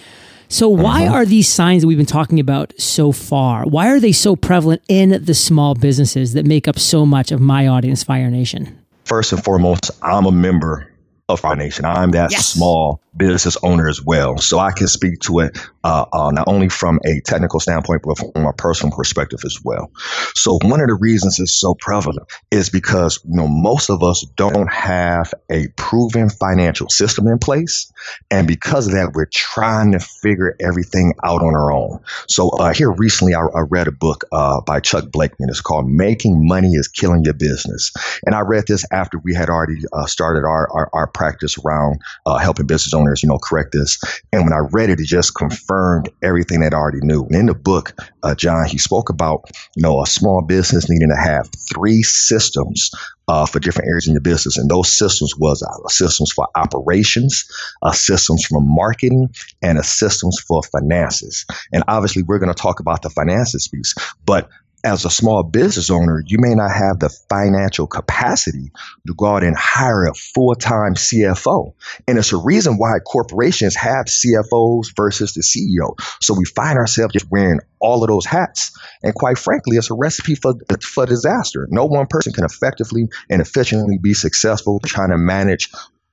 So 0.48 0.68
why 0.68 1.06
uh-huh. 1.06 1.14
are 1.14 1.24
these 1.24 1.48
signs 1.48 1.80
that 1.80 1.88
we've 1.88 1.96
been 1.96 2.04
talking 2.04 2.38
about 2.38 2.78
so 2.78 3.10
far? 3.10 3.64
Why 3.64 3.88
are 3.88 3.98
they 3.98 4.12
so 4.12 4.36
prevalent 4.36 4.82
in 4.86 5.24
the 5.24 5.32
small 5.32 5.74
businesses 5.74 6.34
that 6.34 6.44
make 6.44 6.68
up 6.68 6.78
so 6.78 7.06
much 7.06 7.32
of 7.32 7.40
my 7.40 7.66
audience, 7.66 8.02
Fire 8.02 8.30
Nation? 8.30 8.81
First 9.04 9.32
and 9.32 9.42
foremost, 9.42 9.90
I'm 10.02 10.26
a 10.26 10.32
member 10.32 10.91
of 11.28 11.40
Fire 11.40 11.56
Nation. 11.56 11.84
I'm 11.84 12.10
that 12.12 12.30
yes. 12.32 12.48
small 12.48 13.00
business 13.16 13.56
owner 13.62 13.88
as 13.88 14.02
well. 14.02 14.38
So 14.38 14.58
I 14.58 14.72
can 14.72 14.88
speak 14.88 15.20
to 15.20 15.40
it 15.40 15.58
uh, 15.84 16.06
uh, 16.12 16.30
not 16.30 16.48
only 16.48 16.68
from 16.68 17.00
a 17.04 17.20
technical 17.20 17.60
standpoint, 17.60 18.02
but 18.02 18.18
from 18.18 18.46
a 18.46 18.52
personal 18.52 18.96
perspective 18.96 19.40
as 19.44 19.58
well. 19.64 19.90
So 20.34 20.58
one 20.62 20.80
of 20.80 20.88
the 20.88 20.94
reasons 20.94 21.38
it's 21.38 21.58
so 21.58 21.74
prevalent 21.74 22.26
is 22.50 22.70
because 22.70 23.20
you 23.24 23.36
know 23.36 23.48
most 23.48 23.90
of 23.90 24.02
us 24.02 24.24
don't 24.36 24.72
have 24.72 25.34
a 25.50 25.68
proven 25.76 26.30
financial 26.30 26.88
system 26.88 27.26
in 27.26 27.38
place, 27.38 27.92
and 28.30 28.46
because 28.46 28.86
of 28.86 28.92
that, 28.94 29.12
we're 29.14 29.26
trying 29.26 29.92
to 29.92 30.00
figure 30.00 30.56
everything 30.60 31.14
out 31.24 31.42
on 31.42 31.54
our 31.54 31.72
own. 31.72 32.00
So 32.28 32.50
uh, 32.50 32.72
here 32.72 32.90
recently, 32.90 33.34
I, 33.34 33.40
I, 33.40 33.60
read 33.70 33.88
a 33.88 33.92
book 33.92 34.24
uh, 34.32 34.60
by 34.60 34.80
Chuck 34.80 35.10
Blakeman. 35.10 35.48
It's 35.48 35.60
called 35.60 35.88
"Making 35.88 36.46
Money 36.46 36.72
Is 36.74 36.88
Killing 36.88 37.24
Your 37.24 37.34
Business," 37.34 37.92
and 38.24 38.34
I 38.34 38.40
read 38.40 38.64
this 38.66 38.86
after 38.92 39.18
we 39.18 39.34
had 39.34 39.48
already 39.48 39.82
uh, 39.92 40.06
started 40.06 40.44
our, 40.46 40.68
our, 40.72 40.90
our 40.92 41.06
practice 41.14 41.56
around 41.64 42.00
uh, 42.26 42.38
helping 42.38 42.66
business 42.66 42.94
owners 42.94 43.22
you 43.22 43.28
know, 43.28 43.38
correct 43.38 43.72
this. 43.72 43.98
And 44.32 44.44
when 44.44 44.52
I 44.52 44.60
read 44.72 44.90
it, 44.90 45.00
it 45.00 45.06
just 45.06 45.34
confirmed 45.34 46.08
everything 46.22 46.60
that 46.60 46.74
I 46.74 46.76
already 46.76 47.00
knew. 47.02 47.24
And 47.24 47.34
in 47.34 47.46
the 47.46 47.54
book, 47.54 47.94
uh, 48.22 48.34
John, 48.34 48.66
he 48.66 48.78
spoke 48.78 49.08
about, 49.08 49.50
you 49.76 49.82
know, 49.82 50.02
a 50.02 50.06
small 50.06 50.42
business 50.42 50.88
needing 50.88 51.08
to 51.08 51.16
have 51.16 51.48
three 51.72 52.02
systems 52.02 52.90
uh, 53.28 53.46
for 53.46 53.60
different 53.60 53.88
areas 53.88 54.06
in 54.06 54.14
your 54.14 54.20
business. 54.20 54.58
And 54.58 54.68
those 54.68 54.96
systems 54.96 55.34
was 55.38 55.62
uh, 55.62 55.88
systems 55.88 56.32
for 56.32 56.48
operations, 56.56 57.44
uh, 57.82 57.92
systems 57.92 58.44
for 58.44 58.60
marketing, 58.60 59.28
and 59.62 59.78
a 59.78 59.82
systems 59.82 60.38
for 60.46 60.62
finances. 60.62 61.46
And 61.72 61.84
obviously, 61.88 62.22
we're 62.22 62.38
going 62.38 62.52
to 62.52 62.60
talk 62.60 62.80
about 62.80 63.02
the 63.02 63.10
finances 63.10 63.68
piece, 63.68 63.94
but 64.24 64.48
as 64.84 65.04
a 65.04 65.10
small 65.10 65.42
business 65.42 65.90
owner, 65.90 66.22
you 66.26 66.38
may 66.38 66.54
not 66.54 66.72
have 66.72 66.98
the 66.98 67.08
financial 67.28 67.86
capacity 67.86 68.70
to 69.06 69.14
go 69.14 69.26
out 69.26 69.44
and 69.44 69.56
hire 69.56 70.04
a 70.04 70.14
full 70.14 70.54
time 70.54 70.94
CFO. 70.94 71.74
And 72.08 72.18
it's 72.18 72.32
a 72.32 72.36
reason 72.36 72.78
why 72.78 72.98
corporations 73.06 73.76
have 73.76 74.06
CFOs 74.06 74.94
versus 74.96 75.34
the 75.34 75.42
CEO. 75.42 75.94
So 76.20 76.34
we 76.34 76.44
find 76.44 76.78
ourselves 76.78 77.12
just 77.12 77.30
wearing 77.30 77.60
all 77.80 78.02
of 78.02 78.08
those 78.08 78.26
hats. 78.26 78.72
And 79.02 79.14
quite 79.14 79.38
frankly, 79.38 79.76
it's 79.76 79.90
a 79.90 79.94
recipe 79.94 80.34
for, 80.34 80.54
for 80.82 81.06
disaster. 81.06 81.68
No 81.70 81.84
one 81.84 82.06
person 82.06 82.32
can 82.32 82.44
effectively 82.44 83.08
and 83.30 83.40
efficiently 83.40 83.98
be 83.98 84.14
successful 84.14 84.80
trying 84.84 85.10
to 85.10 85.18
manage 85.18 85.70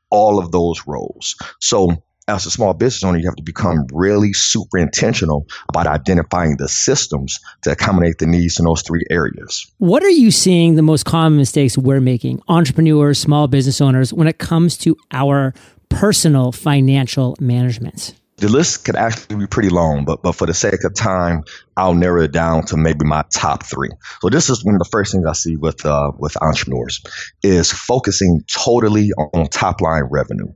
all 0.10 0.40
of 0.40 0.52
those 0.52 0.86
roles. 0.88 1.36
So 1.60 2.04
as 2.30 2.46
a 2.46 2.52
small 2.52 2.74
business 2.74 3.04
owner, 3.04 3.18
you 3.18 3.26
have 3.26 3.36
to 3.36 3.44
become 3.44 3.88
really 3.92 4.34
super 4.34 4.78
intentional 4.78 5.48
about 5.70 5.88
identifying 5.88 6.58
the 6.58 6.70
systems 6.70 7.40
to 7.64 7.72
accommodate 7.72 8.20
the 8.20 8.28
needs 8.28 8.60
in 8.60 8.66
those 8.66 8.82
three 8.82 9.04
areas. 9.10 9.70
What 9.80 10.04
are 10.04 10.10
you 10.10 10.32
seeing 10.32 10.76
the 10.76 10.82
most 10.82 11.06
common 11.06 11.38
mistakes 11.38 11.78
we're 11.78 12.02
making, 12.02 12.42
entrepreneurs, 12.48 13.20
small 13.20 13.48
business 13.48 13.82
owners, 13.82 14.14
when 14.14 14.28
it 14.28 14.38
comes 14.38 14.78
to 14.78 14.96
our 15.12 15.54
personal 15.90 16.52
financial 16.52 17.36
management? 17.40 18.14
The 18.38 18.48
list 18.48 18.86
could 18.86 18.96
actually 18.96 19.36
be 19.36 19.48
pretty 19.48 19.68
long, 19.68 20.06
but 20.06 20.22
but 20.24 20.32
for 20.32 20.48
the 20.48 20.54
sake 20.54 20.86
of 20.86 20.94
time, 20.94 21.44
I'll 21.76 21.94
narrow 21.94 22.24
it 22.24 22.32
down 22.32 22.64
to 22.68 22.78
maybe 22.78 23.04
my 23.04 23.26
top 23.34 23.66
three. 23.66 23.90
So 24.22 24.30
this 24.30 24.50
is 24.50 24.64
one 24.64 24.76
of 24.76 24.80
the 24.80 24.88
first 24.90 25.12
things 25.12 25.26
I 25.26 25.34
see 25.34 25.58
with 25.58 25.86
uh, 25.86 26.14
with 26.18 26.42
entrepreneurs 26.42 27.02
is 27.44 27.70
focusing 27.70 28.42
totally 28.48 29.12
on 29.12 29.48
top 29.48 29.82
line 29.82 30.04
revenue. 30.10 30.54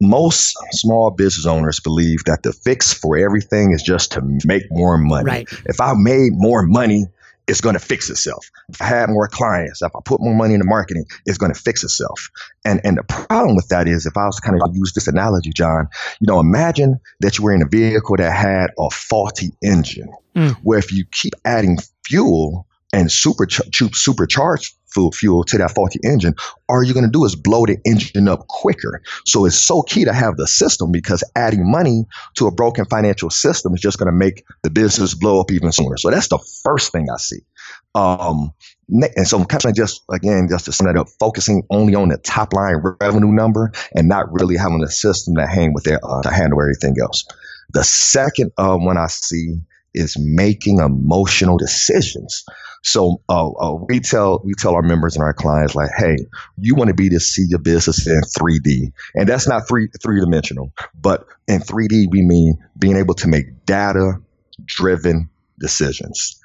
Most 0.00 0.56
small 0.72 1.10
business 1.10 1.46
owners 1.46 1.80
believe 1.80 2.24
that 2.24 2.42
the 2.42 2.52
fix 2.52 2.92
for 2.92 3.16
everything 3.16 3.72
is 3.72 3.82
just 3.82 4.12
to 4.12 4.22
make 4.44 4.64
more 4.70 4.98
money. 4.98 5.24
Right. 5.24 5.48
If 5.64 5.80
I 5.80 5.94
made 5.96 6.32
more 6.32 6.62
money, 6.62 7.06
it's 7.48 7.60
going 7.60 7.74
to 7.74 7.80
fix 7.80 8.10
itself. 8.10 8.50
If 8.68 8.82
I 8.82 8.86
had 8.86 9.08
more 9.08 9.28
clients, 9.28 9.80
if 9.80 9.94
I 9.94 10.00
put 10.04 10.20
more 10.20 10.34
money 10.34 10.54
into 10.54 10.66
marketing, 10.66 11.04
it's 11.26 11.38
going 11.38 11.52
to 11.52 11.58
fix 11.58 11.84
itself. 11.84 12.28
And 12.64 12.80
and 12.84 12.98
the 12.98 13.04
problem 13.04 13.56
with 13.56 13.68
that 13.68 13.88
is, 13.88 14.04
if 14.04 14.16
I 14.16 14.26
was 14.26 14.36
to 14.36 14.42
kind 14.42 14.60
of 14.60 14.76
use 14.76 14.92
this 14.92 15.06
analogy, 15.06 15.50
John, 15.54 15.88
you 16.20 16.26
know, 16.26 16.40
imagine 16.40 16.98
that 17.20 17.38
you 17.38 17.44
were 17.44 17.54
in 17.54 17.62
a 17.62 17.68
vehicle 17.68 18.16
that 18.16 18.32
had 18.32 18.70
a 18.78 18.90
faulty 18.90 19.52
engine, 19.62 20.12
mm. 20.34 20.54
where 20.62 20.78
if 20.78 20.92
you 20.92 21.04
keep 21.10 21.34
adding 21.44 21.78
fuel 22.04 22.66
and 22.92 23.10
super 23.10 23.46
supercharge 23.46 24.72
fuel, 24.96 25.12
fuel 25.12 25.44
to 25.44 25.58
that 25.58 25.72
faulty 25.72 26.00
engine, 26.04 26.34
all 26.68 26.82
you're 26.82 26.94
going 26.94 27.06
to 27.06 27.10
do 27.10 27.24
is 27.24 27.36
blow 27.36 27.66
the 27.66 27.76
engine 27.84 28.28
up 28.28 28.46
quicker. 28.48 29.02
So 29.24 29.44
it's 29.44 29.58
so 29.58 29.82
key 29.82 30.04
to 30.04 30.12
have 30.12 30.36
the 30.36 30.46
system 30.46 30.90
because 30.90 31.22
adding 31.34 31.70
money 31.70 32.04
to 32.36 32.46
a 32.46 32.50
broken 32.50 32.84
financial 32.86 33.30
system 33.30 33.74
is 33.74 33.80
just 33.80 33.98
going 33.98 34.10
to 34.10 34.16
make 34.16 34.44
the 34.62 34.70
business 34.70 35.14
blow 35.14 35.40
up 35.40 35.52
even 35.52 35.72
sooner. 35.72 35.96
So 35.96 36.10
that's 36.10 36.28
the 36.28 36.38
first 36.64 36.92
thing 36.92 37.06
I 37.12 37.18
see. 37.18 37.40
Um, 37.94 38.52
and 38.88 39.26
so 39.26 39.38
I'm 39.38 39.46
kind 39.46 39.64
of 39.64 39.74
just 39.74 40.02
again 40.10 40.48
just 40.50 40.66
to 40.66 40.72
sum 40.72 40.86
that 40.86 40.96
up, 40.96 41.08
focusing 41.18 41.62
only 41.70 41.94
on 41.94 42.08
the 42.08 42.18
top 42.18 42.52
line 42.52 42.76
revenue 43.00 43.32
number 43.32 43.72
and 43.94 44.08
not 44.08 44.32
really 44.32 44.56
having 44.56 44.82
a 44.84 44.90
system 44.90 45.34
to 45.36 45.46
hang 45.46 45.72
with 45.72 45.86
it 45.86 45.98
uh, 46.02 46.22
to 46.22 46.30
handle 46.30 46.60
everything 46.60 46.94
else. 47.02 47.24
The 47.70 47.82
second 47.82 48.52
uh, 48.58 48.76
one 48.76 48.96
I 48.96 49.08
see 49.08 49.56
is 49.96 50.16
making 50.18 50.78
emotional 50.80 51.56
decisions. 51.56 52.44
So 52.82 53.20
uh, 53.28 53.48
uh, 53.50 53.74
we 53.88 53.98
tell 53.98 54.40
we 54.44 54.54
tell 54.54 54.74
our 54.74 54.82
members 54.82 55.16
and 55.16 55.24
our 55.24 55.32
clients 55.32 55.74
like, 55.74 55.90
hey, 55.96 56.16
you 56.58 56.76
want 56.76 56.88
to 56.88 56.94
be 56.94 57.08
to 57.08 57.18
see 57.18 57.46
your 57.48 57.58
business 57.58 58.06
in 58.06 58.20
3D, 58.20 58.92
and 59.14 59.28
that's 59.28 59.48
not 59.48 59.66
three 59.66 59.88
three 60.00 60.20
dimensional, 60.20 60.72
but 61.00 61.26
in 61.48 61.60
3D 61.60 62.10
we 62.10 62.22
mean 62.22 62.56
being 62.78 62.96
able 62.96 63.14
to 63.14 63.28
make 63.28 63.64
data 63.64 64.20
driven 64.66 65.28
decisions 65.58 66.40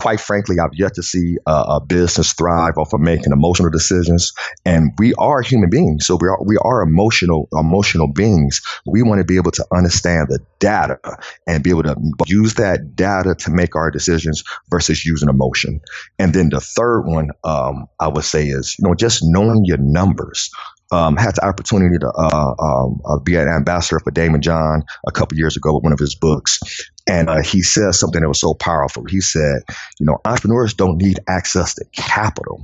quite 0.00 0.20
frankly, 0.20 0.58
I've 0.60 0.74
yet 0.74 0.94
to 0.94 1.02
see 1.02 1.36
a, 1.46 1.50
a, 1.50 1.80
business 1.80 2.32
thrive 2.32 2.78
off 2.78 2.92
of 2.92 3.00
making 3.00 3.32
emotional 3.32 3.70
decisions. 3.70 4.32
And 4.64 4.92
we 4.98 5.12
are 5.14 5.42
human 5.42 5.70
beings, 5.70 6.06
so 6.06 6.16
we 6.20 6.28
are 6.28 6.42
we 6.44 6.56
are 6.62 6.82
emotional 6.82 7.48
emotional 7.52 8.06
beings. 8.06 8.60
We 8.86 9.02
want 9.02 9.18
to 9.18 9.24
be 9.24 9.36
able 9.36 9.50
to 9.52 9.66
understand 9.72 10.28
the 10.28 10.38
data 10.60 10.98
and 11.46 11.62
be 11.62 11.70
able 11.70 11.82
to 11.84 11.96
use 12.26 12.54
that 12.54 12.94
data 12.94 13.34
to 13.34 13.50
make 13.50 13.74
our 13.74 13.90
decisions 13.90 14.44
versus 14.70 15.04
using 15.04 15.28
emotion. 15.28 15.80
And 16.18 16.32
then 16.32 16.50
the 16.50 16.60
third 16.60 17.02
one, 17.02 17.30
um, 17.44 17.86
I 17.98 18.08
would 18.08 18.24
say, 18.24 18.46
is 18.46 18.76
you 18.78 18.86
know 18.86 18.94
just 18.94 19.20
knowing 19.22 19.64
your 19.64 19.78
numbers 19.78 20.50
um, 20.90 21.16
had 21.16 21.34
the 21.36 21.44
opportunity 21.44 21.98
to 21.98 22.08
uh, 22.08 22.54
um, 22.58 23.00
uh, 23.04 23.18
be 23.18 23.36
an 23.36 23.48
ambassador 23.48 24.00
for 24.00 24.10
Daymond 24.10 24.40
John 24.40 24.82
a 25.06 25.12
couple 25.12 25.36
years 25.36 25.56
ago 25.56 25.74
with 25.74 25.84
one 25.84 25.92
of 25.92 25.98
his 25.98 26.14
books. 26.14 26.60
And 27.06 27.28
uh, 27.28 27.42
he 27.42 27.62
said 27.62 27.94
something 27.94 28.20
that 28.20 28.28
was 28.28 28.40
so 28.40 28.54
powerful. 28.54 29.04
He 29.08 29.20
said, 29.20 29.62
you 29.98 30.06
know, 30.06 30.18
entrepreneurs 30.24 30.74
don't 30.74 31.00
need 31.00 31.20
access 31.28 31.74
to 31.74 31.84
capital, 31.94 32.62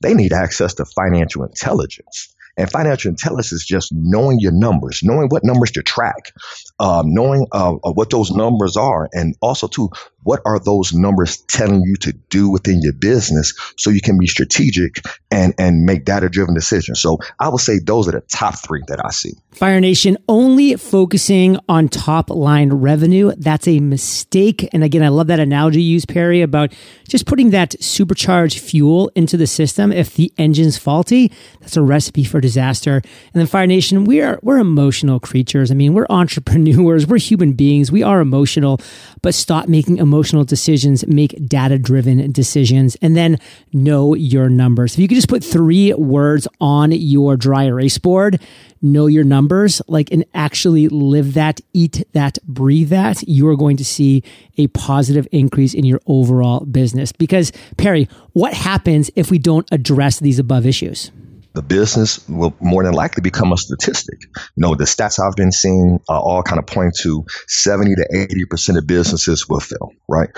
they 0.00 0.14
need 0.14 0.32
access 0.32 0.74
to 0.74 0.84
financial 0.84 1.44
intelligence. 1.44 2.33
And 2.56 2.70
financial 2.70 3.10
intelligence 3.10 3.52
is 3.52 3.64
just 3.64 3.92
knowing 3.92 4.38
your 4.40 4.52
numbers, 4.52 5.00
knowing 5.02 5.28
what 5.28 5.44
numbers 5.44 5.70
to 5.72 5.82
track, 5.82 6.32
um, 6.78 7.12
knowing 7.12 7.46
uh, 7.52 7.72
what 7.72 8.10
those 8.10 8.30
numbers 8.30 8.76
are, 8.76 9.08
and 9.12 9.36
also 9.40 9.66
too 9.66 9.90
what 10.24 10.40
are 10.44 10.58
those 10.58 10.92
numbers 10.92 11.36
telling 11.48 11.82
you 11.82 11.94
to 11.96 12.12
do 12.30 12.50
within 12.50 12.80
your 12.82 12.92
business 12.92 13.54
so 13.78 13.90
you 13.90 14.00
can 14.00 14.18
be 14.18 14.26
strategic 14.26 14.96
and 15.30 15.54
and 15.58 15.84
make 15.84 16.04
data 16.04 16.28
driven 16.28 16.54
decisions. 16.54 17.00
So 17.00 17.18
i 17.38 17.48
would 17.48 17.60
say 17.60 17.78
those 17.78 18.08
are 18.08 18.12
the 18.12 18.22
top 18.22 18.58
three 18.58 18.82
that 18.88 19.04
i 19.04 19.10
see. 19.10 19.32
Fire 19.52 19.80
nation 19.80 20.18
only 20.28 20.74
focusing 20.76 21.58
on 21.68 21.88
top 21.88 22.30
line 22.30 22.72
revenue. 22.72 23.32
That's 23.36 23.68
a 23.68 23.78
mistake. 23.80 24.68
And 24.72 24.82
again 24.82 25.02
i 25.02 25.08
love 25.08 25.28
that 25.28 25.40
analogy 25.40 25.82
you 25.82 25.94
use, 25.94 26.04
perry 26.04 26.42
about 26.42 26.72
just 27.08 27.26
putting 27.26 27.50
that 27.50 27.80
supercharged 27.82 28.58
fuel 28.58 29.10
into 29.14 29.36
the 29.36 29.46
system. 29.46 29.92
If 29.92 30.14
the 30.14 30.32
engine's 30.38 30.78
faulty 30.78 31.30
that's 31.60 31.76
a 31.76 31.82
recipe 31.82 32.24
for 32.24 32.40
disaster. 32.44 32.96
And 32.96 33.40
then 33.40 33.46
fire 33.46 33.66
nation 33.66 34.04
we 34.04 34.20
are 34.20 34.38
we're 34.42 34.58
emotional 34.58 35.18
creatures. 35.18 35.70
I 35.70 35.74
mean 35.74 35.94
we're 35.94 36.06
entrepreneurs. 36.10 37.06
We're 37.14 37.18
human 37.18 37.52
beings. 37.52 37.90
We 37.90 38.02
are 38.02 38.20
emotional. 38.20 38.80
But 39.22 39.34
stop 39.34 39.68
making 39.68 39.98
emotional 39.98 40.44
decisions, 40.44 41.06
make 41.06 41.34
data 41.46 41.78
driven 41.78 42.30
decisions, 42.32 42.96
and 43.00 43.16
then 43.16 43.38
know 43.72 44.14
your 44.14 44.48
numbers. 44.48 44.94
If 44.94 44.98
you 45.00 45.08
could 45.08 45.16
just 45.16 45.28
put 45.28 45.42
three 45.42 45.92
words 45.94 46.46
on 46.60 46.92
your 46.92 47.36
dry 47.36 47.64
erase 47.64 47.98
board, 47.98 48.40
know 48.82 49.06
your 49.06 49.24
numbers, 49.24 49.80
like, 49.88 50.12
and 50.12 50.24
actually 50.34 50.88
live 50.88 51.34
that, 51.34 51.60
eat 51.72 52.04
that, 52.12 52.38
breathe 52.44 52.90
that, 52.90 53.22
you 53.26 53.48
are 53.48 53.56
going 53.56 53.78
to 53.78 53.84
see 53.84 54.22
a 54.58 54.66
positive 54.68 55.26
increase 55.32 55.74
in 55.74 55.84
your 55.84 56.00
overall 56.06 56.60
business. 56.66 57.10
Because, 57.10 57.50
Perry, 57.76 58.08
what 58.32 58.52
happens 58.52 59.10
if 59.16 59.30
we 59.30 59.38
don't 59.38 59.66
address 59.72 60.20
these 60.20 60.38
above 60.38 60.66
issues? 60.66 61.10
The 61.54 61.62
business 61.62 62.26
will 62.28 62.54
more 62.60 62.82
than 62.84 62.92
likely 62.92 63.20
become 63.20 63.52
a 63.52 63.56
statistic. 63.56 64.20
You 64.56 64.62
know, 64.62 64.74
the 64.74 64.84
stats 64.84 65.18
I've 65.18 65.36
been 65.36 65.52
seeing 65.52 66.00
uh, 66.08 66.20
all 66.20 66.42
kind 66.42 66.58
of 66.58 66.66
point 66.66 66.96
to 67.02 67.24
70 67.48 67.94
to 67.94 68.46
80% 68.52 68.78
of 68.78 68.86
businesses 68.86 69.48
will 69.48 69.60
fail, 69.60 69.90
right? 70.08 70.30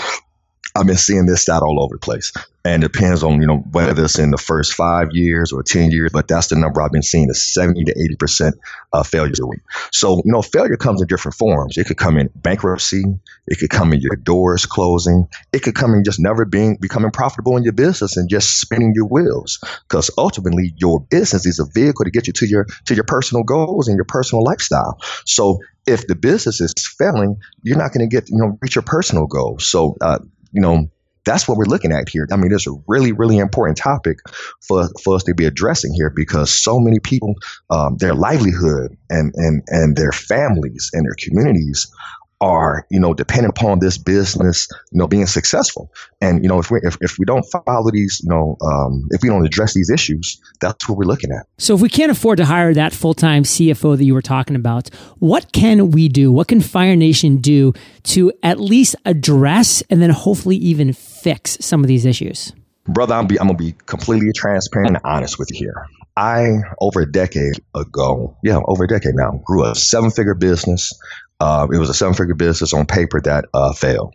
I've 0.76 0.87
been 0.87 0.97
seeing 0.97 1.26
this 1.26 1.42
stat 1.42 1.62
all 1.62 1.83
over 1.83 1.95
the 1.95 1.99
place. 1.99 2.33
And 2.64 2.83
it 2.83 2.92
depends 2.92 3.23
on, 3.23 3.40
you 3.40 3.47
know, 3.47 3.59
whether 3.71 4.04
it's 4.04 4.18
in 4.18 4.33
the 4.33 4.38
first 4.38 4.75
five 4.75 5.12
years 5.12 5.52
or 5.52 5.62
10 5.62 5.92
years, 5.92 6.11
but 6.12 6.26
that's 6.26 6.49
the 6.49 6.56
number 6.56 6.83
I've 6.83 6.90
been 6.90 7.02
seeing 7.02 7.30
is 7.30 7.54
70 7.54 7.85
to 7.85 8.16
80% 8.21 8.54
of 8.92 9.06
failures 9.06 9.38
a 9.38 9.47
week. 9.47 9.61
So, 9.92 10.16
you 10.25 10.33
know, 10.33 10.42
failure 10.42 10.76
comes 10.76 11.00
in 11.00 11.06
different 11.06 11.37
forms. 11.37 11.78
It 11.78 11.87
could 11.87 11.97
come 11.97 12.16
in 12.16 12.28
bankruptcy. 12.35 13.04
It 13.47 13.59
could 13.61 13.71
come 13.71 13.92
in 13.92 14.00
your 14.00 14.16
doors 14.16 14.66
closing. 14.66 15.28
It 15.52 15.62
could 15.62 15.76
come 15.76 15.95
in 15.95 16.02
just 16.02 16.18
never 16.18 16.45
being, 16.45 16.76
becoming 16.80 17.12
profitable 17.12 17.56
in 17.56 17.62
your 17.62 17.73
business 17.73 18.16
and 18.16 18.28
just 18.28 18.61
spinning 18.61 18.92
your 18.97 19.06
wheels. 19.06 19.61
Because 19.88 20.11
ultimately 20.18 20.75
your 20.76 21.00
business 21.00 21.47
is 21.47 21.61
a 21.61 21.66
vehicle 21.73 22.04
to 22.04 22.11
get 22.11 22.26
you 22.26 22.33
to 22.33 22.49
your, 22.49 22.66
to 22.87 22.95
your 22.97 23.04
personal 23.04 23.45
goals 23.45 23.87
and 23.87 23.97
your 23.97 24.06
personal 24.06 24.42
lifestyle. 24.42 24.99
So 25.25 25.61
if 25.87 26.09
the 26.09 26.16
business 26.16 26.61
is 26.61 26.75
failing, 26.99 27.37
you're 27.62 27.78
not 27.78 27.92
going 27.92 28.09
to 28.09 28.12
get, 28.12 28.28
you 28.28 28.38
know, 28.38 28.59
reach 28.61 28.75
your 28.75 28.83
personal 28.83 29.26
goals. 29.28 29.68
So, 29.68 29.97
uh, 30.00 30.18
you 30.56 30.62
know, 30.62 30.90
that's 31.26 31.46
what 31.46 31.58
we're 31.58 31.66
looking 31.66 31.92
at 31.92 32.08
here. 32.08 32.26
I 32.32 32.36
mean, 32.36 32.52
it's 32.52 32.66
a 32.66 32.72
really, 32.86 33.12
really 33.12 33.36
important 33.36 33.76
topic 33.76 34.20
for, 34.66 34.88
for 35.04 35.16
us 35.16 35.25
to 35.25 35.34
be 35.34 35.44
addressing 35.44 35.92
here 35.92 36.08
because 36.08 36.50
so 36.50 36.80
many 36.80 36.98
people, 36.98 37.34
um, 37.68 37.96
their 37.98 38.14
livelihood 38.14 38.96
and, 39.10 39.34
and, 39.36 39.62
and 39.66 39.96
their 39.96 40.12
families 40.12 40.88
and 40.94 41.04
their 41.04 41.16
communities 41.18 41.92
are 42.40 42.86
you 42.90 43.00
know 43.00 43.14
dependent 43.14 43.56
upon 43.56 43.78
this 43.78 43.96
business 43.96 44.68
you 44.92 44.98
know 44.98 45.06
being 45.06 45.26
successful. 45.26 45.92
And 46.20 46.42
you 46.42 46.48
know 46.48 46.58
if 46.58 46.70
we 46.70 46.80
if, 46.82 46.96
if 47.00 47.18
we 47.18 47.24
don't 47.24 47.44
follow 47.44 47.90
these 47.90 48.20
you 48.22 48.30
know 48.30 48.56
um, 48.60 49.08
if 49.10 49.22
we 49.22 49.28
don't 49.28 49.44
address 49.44 49.74
these 49.74 49.90
issues 49.90 50.40
that's 50.60 50.88
what 50.88 50.98
we're 50.98 51.04
looking 51.04 51.32
at. 51.32 51.46
So 51.58 51.74
if 51.74 51.80
we 51.80 51.88
can't 51.88 52.10
afford 52.10 52.38
to 52.38 52.44
hire 52.44 52.74
that 52.74 52.92
full-time 52.92 53.44
cfo 53.44 53.96
that 53.96 54.04
you 54.04 54.14
were 54.14 54.22
talking 54.22 54.56
about 54.56 54.88
what 55.18 55.52
can 55.52 55.90
we 55.90 56.08
do? 56.08 56.32
What 56.32 56.48
can 56.48 56.60
fire 56.60 56.96
nation 56.96 57.38
do 57.38 57.72
to 58.04 58.32
at 58.42 58.60
least 58.60 58.96
address 59.04 59.82
and 59.90 60.02
then 60.02 60.10
hopefully 60.10 60.56
even 60.56 60.92
fix 60.92 61.58
some 61.60 61.82
of 61.82 61.88
these 61.88 62.04
issues? 62.04 62.52
Brother 62.88 63.14
i'm, 63.14 63.26
be, 63.26 63.40
I'm 63.40 63.46
gonna 63.46 63.58
be 63.58 63.74
completely 63.86 64.32
transparent 64.32 64.96
and 64.96 65.00
honest 65.04 65.38
with 65.38 65.50
you 65.52 65.58
here. 65.58 65.86
I, 66.16 66.62
over 66.80 67.02
a 67.02 67.12
decade 67.12 67.60
ago, 67.74 68.36
yeah, 68.42 68.58
over 68.66 68.84
a 68.84 68.88
decade 68.88 69.14
now, 69.14 69.32
grew 69.44 69.64
a 69.64 69.74
seven 69.74 70.10
figure 70.10 70.34
business 70.34 70.98
uh, 71.40 71.66
it 71.72 71.78
was 71.78 71.90
a 71.90 71.94
seven 71.94 72.14
figure 72.14 72.34
business 72.34 72.72
on 72.72 72.86
paper 72.86 73.20
that 73.20 73.46
uh, 73.54 73.72
failed. 73.72 74.14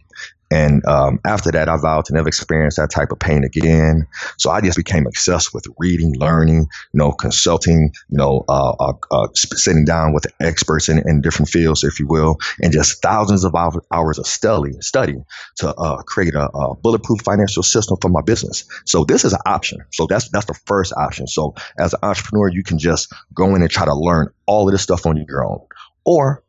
And 0.51 0.85
um, 0.85 1.19
after 1.25 1.49
that, 1.51 1.69
I 1.69 1.77
vowed 1.77 2.05
to 2.05 2.13
never 2.13 2.27
experience 2.27 2.75
that 2.75 2.91
type 2.91 3.11
of 3.13 3.19
pain 3.19 3.45
again. 3.45 4.05
So 4.37 4.51
I 4.51 4.59
just 4.59 4.75
became 4.75 5.07
obsessed 5.07 5.53
with 5.53 5.65
reading, 5.77 6.13
learning, 6.17 6.67
you 6.91 6.97
know, 6.97 7.13
consulting, 7.13 7.93
you 8.09 8.17
know, 8.17 8.43
uh, 8.49 8.71
uh, 8.79 8.93
uh, 9.11 9.27
sitting 9.33 9.85
down 9.85 10.13
with 10.13 10.27
experts 10.41 10.89
in, 10.89 11.07
in, 11.07 11.21
different 11.21 11.47
fields, 11.47 11.85
if 11.85 11.99
you 11.99 12.07
will, 12.07 12.37
and 12.61 12.73
just 12.73 13.01
thousands 13.01 13.45
of 13.45 13.55
hours 13.55 14.19
of 14.19 14.27
study, 14.27 14.73
study 14.81 15.15
to 15.55 15.73
uh, 15.75 16.01
create 16.03 16.33
a, 16.33 16.49
a, 16.49 16.75
bulletproof 16.75 17.21
financial 17.21 17.63
system 17.63 17.95
for 18.01 18.09
my 18.09 18.21
business. 18.21 18.65
So 18.85 19.05
this 19.05 19.23
is 19.23 19.31
an 19.31 19.39
option. 19.45 19.79
So 19.91 20.05
that's 20.05 20.29
that's 20.29 20.47
the 20.47 20.59
first 20.65 20.91
option. 20.97 21.27
So 21.27 21.55
as 21.77 21.93
an 21.93 21.99
entrepreneur, 22.03 22.49
you 22.49 22.63
can 22.63 22.77
just 22.77 23.13
go 23.33 23.55
in 23.55 23.61
and 23.61 23.71
try 23.71 23.85
to 23.85 23.95
learn 23.95 24.33
all 24.47 24.67
of 24.67 24.73
this 24.73 24.81
stuff 24.81 25.05
on 25.05 25.15
your 25.15 25.45
own. 25.45 25.61
or 26.03 26.43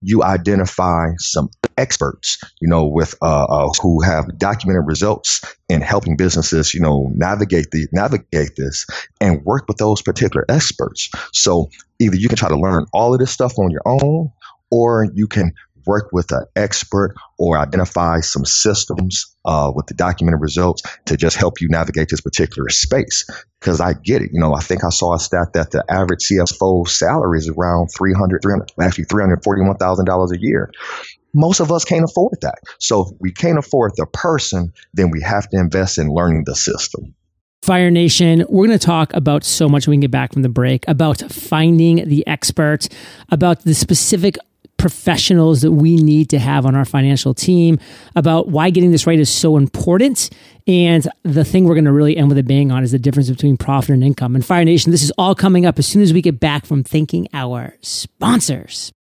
you 0.00 0.22
identify 0.22 1.08
some 1.18 1.48
experts, 1.76 2.38
you 2.60 2.68
know, 2.68 2.86
with 2.86 3.14
uh, 3.22 3.44
uh, 3.44 3.68
who 3.80 4.02
have 4.02 4.38
documented 4.38 4.86
results 4.86 5.44
in 5.68 5.80
helping 5.80 6.16
businesses, 6.16 6.74
you 6.74 6.80
know, 6.80 7.10
navigate 7.14 7.70
the 7.72 7.86
navigate 7.92 8.56
this 8.56 8.86
and 9.20 9.44
work 9.44 9.66
with 9.68 9.78
those 9.78 10.02
particular 10.02 10.44
experts. 10.48 11.10
So 11.32 11.70
either 11.98 12.16
you 12.16 12.28
can 12.28 12.36
try 12.36 12.48
to 12.48 12.58
learn 12.58 12.86
all 12.92 13.14
of 13.14 13.20
this 13.20 13.30
stuff 13.30 13.58
on 13.58 13.70
your 13.70 13.82
own, 13.86 14.30
or 14.70 15.08
you 15.14 15.26
can 15.26 15.52
work 15.86 16.10
with 16.12 16.32
an 16.32 16.44
expert 16.56 17.14
or 17.38 17.58
identify 17.58 18.20
some 18.20 18.44
systems 18.44 19.34
uh, 19.44 19.70
with 19.74 19.86
the 19.86 19.94
documented 19.94 20.40
results 20.40 20.82
to 21.06 21.16
just 21.16 21.36
help 21.36 21.60
you 21.60 21.68
navigate 21.68 22.08
this 22.08 22.20
particular 22.20 22.68
space. 22.68 23.24
Because 23.60 23.80
I 23.80 23.94
get 23.94 24.22
it. 24.22 24.30
You 24.32 24.40
know, 24.40 24.54
I 24.54 24.60
think 24.60 24.84
I 24.84 24.90
saw 24.90 25.14
a 25.14 25.18
stat 25.18 25.54
that 25.54 25.70
the 25.70 25.84
average 25.88 26.20
CFO 26.30 26.86
salary 26.86 27.38
is 27.38 27.48
around 27.48 27.88
300, 27.88 28.42
300 28.42 28.70
actually 28.82 29.06
$341,000 29.06 30.32
a 30.32 30.40
year. 30.40 30.70
Most 31.32 31.60
of 31.60 31.72
us 31.72 31.84
can't 31.84 32.04
afford 32.04 32.38
that. 32.42 32.58
So 32.78 33.02
if 33.02 33.08
we 33.20 33.32
can't 33.32 33.58
afford 33.58 33.92
the 33.96 34.06
person, 34.06 34.72
then 34.92 35.10
we 35.10 35.20
have 35.22 35.48
to 35.48 35.58
invest 35.58 35.98
in 35.98 36.08
learning 36.08 36.44
the 36.44 36.54
system. 36.54 37.14
Fire 37.64 37.90
Nation, 37.90 38.44
we're 38.50 38.66
going 38.66 38.78
to 38.78 38.86
talk 38.86 39.10
about 39.14 39.42
so 39.42 39.70
much 39.70 39.86
when 39.86 39.98
we 39.98 40.02
get 40.02 40.10
back 40.10 40.34
from 40.34 40.42
the 40.42 40.50
break 40.50 40.84
about 40.86 41.20
finding 41.32 42.06
the 42.06 42.24
expert, 42.26 42.88
about 43.30 43.62
the 43.62 43.72
specific 43.72 44.36
professionals 44.84 45.62
that 45.62 45.72
we 45.72 45.96
need 45.96 46.28
to 46.28 46.38
have 46.38 46.66
on 46.66 46.74
our 46.74 46.84
financial 46.84 47.32
team, 47.32 47.78
about 48.16 48.48
why 48.48 48.68
getting 48.68 48.90
this 48.90 49.06
right 49.06 49.18
is 49.18 49.30
so 49.30 49.56
important. 49.56 50.28
And 50.66 51.08
the 51.22 51.42
thing 51.42 51.64
we're 51.64 51.74
going 51.74 51.86
to 51.86 51.92
really 51.92 52.18
end 52.18 52.28
with 52.28 52.36
a 52.36 52.42
bang 52.42 52.70
on 52.70 52.82
is 52.82 52.92
the 52.92 52.98
difference 52.98 53.30
between 53.30 53.56
profit 53.56 53.94
and 53.94 54.04
income. 54.04 54.34
And 54.34 54.44
Fire 54.44 54.62
Nation, 54.62 54.92
this 54.92 55.02
is 55.02 55.10
all 55.16 55.34
coming 55.34 55.64
up 55.64 55.78
as 55.78 55.86
soon 55.86 56.02
as 56.02 56.12
we 56.12 56.20
get 56.20 56.38
back 56.38 56.66
from 56.66 56.84
thanking 56.84 57.28
our 57.32 57.72
sponsors. 57.80 58.92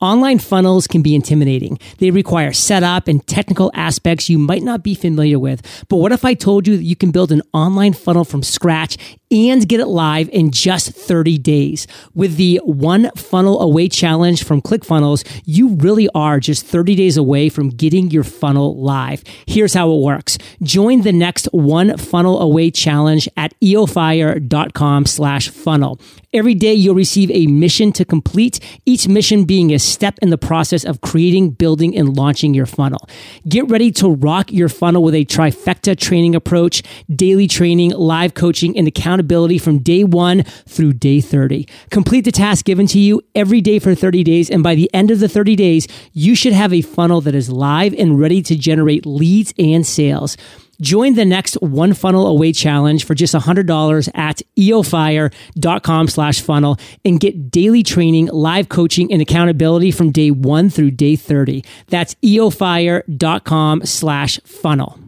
Online 0.00 0.38
funnels 0.38 0.86
can 0.86 1.02
be 1.02 1.16
intimidating. 1.16 1.80
They 1.98 2.12
require 2.12 2.52
setup 2.52 3.08
and 3.08 3.26
technical 3.26 3.72
aspects 3.74 4.28
you 4.28 4.38
might 4.38 4.62
not 4.62 4.84
be 4.84 4.94
familiar 4.94 5.38
with. 5.40 5.84
But 5.88 5.96
what 5.96 6.12
if 6.12 6.24
I 6.24 6.34
told 6.34 6.68
you 6.68 6.76
that 6.76 6.84
you 6.84 6.94
can 6.94 7.10
build 7.10 7.32
an 7.32 7.42
online 7.52 7.92
funnel 7.92 8.24
from 8.24 8.44
scratch 8.44 8.98
and 9.34 9.68
get 9.68 9.80
it 9.80 9.86
live 9.86 10.28
in 10.30 10.52
just 10.52 10.92
30 10.92 11.38
days. 11.38 11.88
With 12.14 12.36
the 12.36 12.60
One 12.64 13.10
Funnel 13.16 13.60
Away 13.60 13.88
Challenge 13.88 14.42
from 14.42 14.62
ClickFunnels, 14.62 15.28
you 15.44 15.74
really 15.74 16.08
are 16.14 16.38
just 16.38 16.64
30 16.64 16.94
days 16.94 17.16
away 17.16 17.48
from 17.48 17.70
getting 17.70 18.10
your 18.12 18.22
funnel 18.22 18.80
live. 18.80 19.24
Here's 19.46 19.74
how 19.74 19.92
it 19.92 20.00
works. 20.00 20.38
Join 20.62 21.02
the 21.02 21.12
next 21.12 21.46
One 21.46 21.96
Funnel 21.96 22.40
Away 22.40 22.70
Challenge 22.70 23.28
at 23.36 23.58
eofire.com 23.60 25.06
slash 25.06 25.48
funnel. 25.48 26.00
Every 26.32 26.54
day 26.54 26.74
you'll 26.74 26.94
receive 26.96 27.30
a 27.30 27.46
mission 27.46 27.92
to 27.92 28.04
complete, 28.04 28.58
each 28.86 29.06
mission 29.06 29.44
being 29.44 29.72
a 29.72 29.78
step 29.78 30.18
in 30.20 30.30
the 30.30 30.38
process 30.38 30.84
of 30.84 31.00
creating, 31.00 31.50
building, 31.50 31.96
and 31.96 32.16
launching 32.16 32.54
your 32.54 32.66
funnel. 32.66 33.08
Get 33.48 33.68
ready 33.68 33.92
to 33.92 34.08
rock 34.08 34.52
your 34.52 34.68
funnel 34.68 35.02
with 35.04 35.14
a 35.14 35.24
trifecta 35.24 35.96
training 35.96 36.34
approach, 36.34 36.82
daily 37.14 37.46
training, 37.46 37.90
live 37.90 38.34
coaching, 38.34 38.76
and 38.76 38.88
accountability 38.88 39.23
accountability 39.24 39.58
from 39.58 39.78
day 39.78 40.04
one 40.04 40.42
through 40.68 40.92
day 40.92 41.20
30. 41.20 41.66
Complete 41.90 42.24
the 42.24 42.32
task 42.32 42.64
given 42.64 42.86
to 42.88 42.98
you 42.98 43.22
every 43.34 43.60
day 43.60 43.78
for 43.78 43.94
30 43.94 44.22
days. 44.22 44.50
And 44.50 44.62
by 44.62 44.74
the 44.74 44.90
end 44.92 45.10
of 45.10 45.20
the 45.20 45.28
30 45.28 45.56
days, 45.56 45.88
you 46.12 46.34
should 46.34 46.52
have 46.52 46.72
a 46.72 46.82
funnel 46.82 47.20
that 47.22 47.34
is 47.34 47.50
live 47.50 47.94
and 47.94 48.18
ready 48.20 48.42
to 48.42 48.56
generate 48.56 49.06
leads 49.06 49.54
and 49.58 49.86
sales. 49.86 50.36
Join 50.80 51.14
the 51.14 51.24
next 51.24 51.54
One 51.62 51.94
Funnel 51.94 52.26
Away 52.26 52.52
challenge 52.52 53.04
for 53.06 53.14
just 53.14 53.32
$100 53.32 54.10
at 54.14 54.42
eofire.com 54.58 56.08
slash 56.08 56.40
funnel 56.40 56.78
and 57.04 57.20
get 57.20 57.50
daily 57.50 57.84
training, 57.84 58.26
live 58.26 58.68
coaching, 58.68 59.12
and 59.12 59.22
accountability 59.22 59.92
from 59.92 60.10
day 60.10 60.32
one 60.32 60.68
through 60.68 60.90
day 60.90 61.14
30. 61.14 61.64
That's 61.88 62.14
eofire.com 62.16 63.84
slash 63.84 64.40
funnel. 64.44 64.98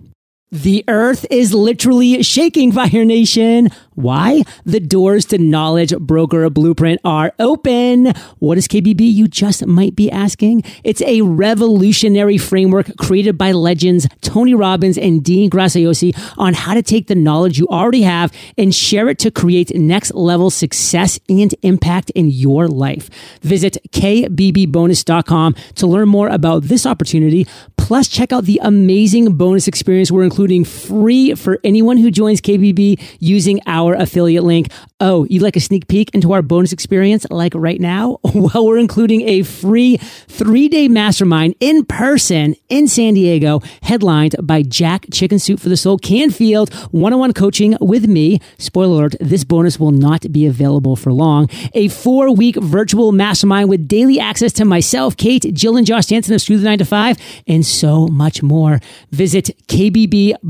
The 0.53 0.85
earth 0.87 1.27
is 1.31 1.53
literally 1.53 2.23
shaking, 2.23 2.73
Fire 2.79 3.05
Nation. 3.05 3.71
Why? 3.97 4.43
The 4.67 4.79
doors 4.79 5.25
to 5.27 5.39
Knowledge 5.39 5.97
Broker 5.97 6.49
Blueprint 6.51 7.01
are 7.03 7.33
open. 7.39 8.13
What 8.41 8.59
is 8.59 8.69
KBB? 8.69 9.01
You 9.01 9.27
just 9.27 9.67
might 9.67 9.97
be 9.97 10.11
asking. 10.11 10.65
It's 10.85 11.01
a 11.01 11.23
revolutionary 11.23 12.37
framework 12.37 12.95
created 12.99 13.39
by 13.39 13.53
legends 13.53 14.07
Tony 14.21 14.53
Robbins 14.53 14.99
and 14.99 15.25
Dean 15.25 15.49
Graziosi 15.49 16.15
on 16.37 16.53
how 16.53 16.75
to 16.75 16.83
take 16.83 17.07
the 17.07 17.15
knowledge 17.15 17.59
you 17.59 17.67
already 17.69 18.03
have 18.03 18.33
and 18.59 18.75
share 18.75 19.09
it 19.09 19.19
to 19.21 19.31
create 19.31 19.75
next 19.75 20.13
level 20.13 20.51
success 20.51 21.19
and 21.31 21.55
impact 21.63 22.11
in 22.11 22.29
your 22.29 22.69
life. 22.69 23.09
Visit 23.41 23.79
kbbonus.com 23.93 25.55
to 25.77 25.87
learn 25.87 26.09
more 26.11 26.29
about 26.29 26.65
this 26.65 26.85
opportunity. 26.85 27.47
Plus, 27.79 28.09
check 28.09 28.33
out 28.33 28.45
the 28.45 28.61
amazing 28.65 29.37
bonus 29.37 29.69
experience 29.69 30.11
we're 30.11 30.25
including 30.25 30.65
free 30.65 31.35
for 31.35 31.61
anyone 31.63 31.97
who 31.97 32.11
joins 32.11 32.41
KBB 32.41 33.01
using 33.21 33.61
our 33.67 33.86
our 33.87 33.95
affiliate 33.95 34.45
link. 34.45 34.69
Oh, 34.99 35.27
you'd 35.29 35.43
like 35.43 35.57
a 35.57 35.61
sneak 35.61 35.89
peek 35.89 36.09
into 36.15 36.33
our 36.33 36.41
bonus 36.41 36.73
experience 36.73 37.27
like 37.31 37.53
right 37.55 37.81
now? 37.81 38.19
Well, 38.37 38.67
we're 38.67 38.79
including 38.79 39.23
a 39.23 39.43
free 39.43 39.97
three 39.97 40.69
day 40.69 40.89
mastermind 40.89 41.55
in 41.59 41.85
person 41.87 42.55
in 42.69 42.87
San 42.87 43.15
Diego, 43.15 43.61
headlined 43.83 44.37
by 44.43 44.63
Jack 44.63 45.07
Chicken 45.11 45.39
Soup 45.39 45.59
for 45.59 45.69
the 45.71 45.77
Soul 45.77 45.99
Canfield, 45.99 46.73
one 46.93 47.13
on 47.15 47.19
one 47.19 47.33
coaching 47.33 47.77
with 47.81 48.07
me. 48.07 48.41
Spoiler 48.59 49.05
alert, 49.05 49.17
this 49.21 49.43
bonus 49.43 49.81
will 49.81 49.91
not 49.91 50.31
be 50.31 50.47
available 50.47 50.97
for 50.97 51.13
long. 51.13 51.49
A 51.75 51.89
four 51.89 52.31
week 52.33 52.57
virtual 52.57 53.11
mastermind 53.11 53.69
with 53.71 53.89
daily 53.89 54.21
access 54.21 54.53
to 54.55 54.65
myself, 54.65 55.17
Kate, 55.17 55.47
Jill, 55.53 55.77
and 55.77 55.87
Josh 55.87 56.05
Stanton 56.05 56.35
of 56.35 56.41
Screw 56.43 56.59
the 56.59 56.65
9 56.65 56.79
to 56.79 56.85
5, 56.85 57.17
and 57.49 57.67
so 57.67 58.07
much 58.09 58.43
more. 58.43 58.81
Visit 59.11 59.51
kbbonus.com 59.67 60.45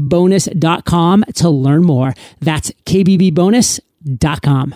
to 1.35 1.48
learn 1.48 1.82
more. 1.82 2.14
That's 2.40 2.72
kbb 2.85 3.32
bbonus.com. 4.07 4.75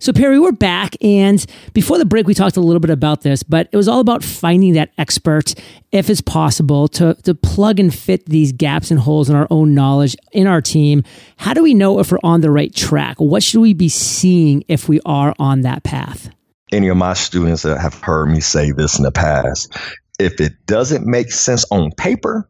So, 0.00 0.12
Perry, 0.12 0.40
we're 0.40 0.50
back. 0.50 0.96
And 1.00 1.46
before 1.74 1.96
the 1.96 2.04
break, 2.04 2.26
we 2.26 2.34
talked 2.34 2.56
a 2.56 2.60
little 2.60 2.80
bit 2.80 2.90
about 2.90 3.20
this, 3.20 3.44
but 3.44 3.68
it 3.70 3.76
was 3.76 3.86
all 3.86 4.00
about 4.00 4.24
finding 4.24 4.72
that 4.72 4.90
expert, 4.98 5.54
if 5.92 6.10
it's 6.10 6.20
possible, 6.20 6.88
to, 6.88 7.14
to 7.22 7.36
plug 7.36 7.78
and 7.78 7.94
fit 7.94 8.26
these 8.26 8.50
gaps 8.50 8.90
and 8.90 8.98
holes 8.98 9.30
in 9.30 9.36
our 9.36 9.46
own 9.48 9.74
knowledge 9.74 10.16
in 10.32 10.48
our 10.48 10.60
team. 10.60 11.04
How 11.36 11.54
do 11.54 11.62
we 11.62 11.72
know 11.72 12.00
if 12.00 12.10
we're 12.10 12.18
on 12.24 12.40
the 12.40 12.50
right 12.50 12.74
track? 12.74 13.20
What 13.20 13.44
should 13.44 13.60
we 13.60 13.74
be 13.74 13.88
seeing 13.88 14.64
if 14.66 14.88
we 14.88 15.00
are 15.06 15.36
on 15.38 15.60
that 15.60 15.84
path? 15.84 16.30
Any 16.72 16.88
of 16.88 16.96
my 16.96 17.14
students 17.14 17.62
that 17.62 17.78
have 17.78 17.94
heard 17.94 18.28
me 18.28 18.40
say 18.40 18.72
this 18.72 18.98
in 18.98 19.04
the 19.04 19.12
past, 19.12 19.72
if 20.18 20.40
it 20.40 20.54
doesn't 20.66 21.06
make 21.06 21.30
sense 21.30 21.64
on 21.70 21.92
paper, 21.92 22.48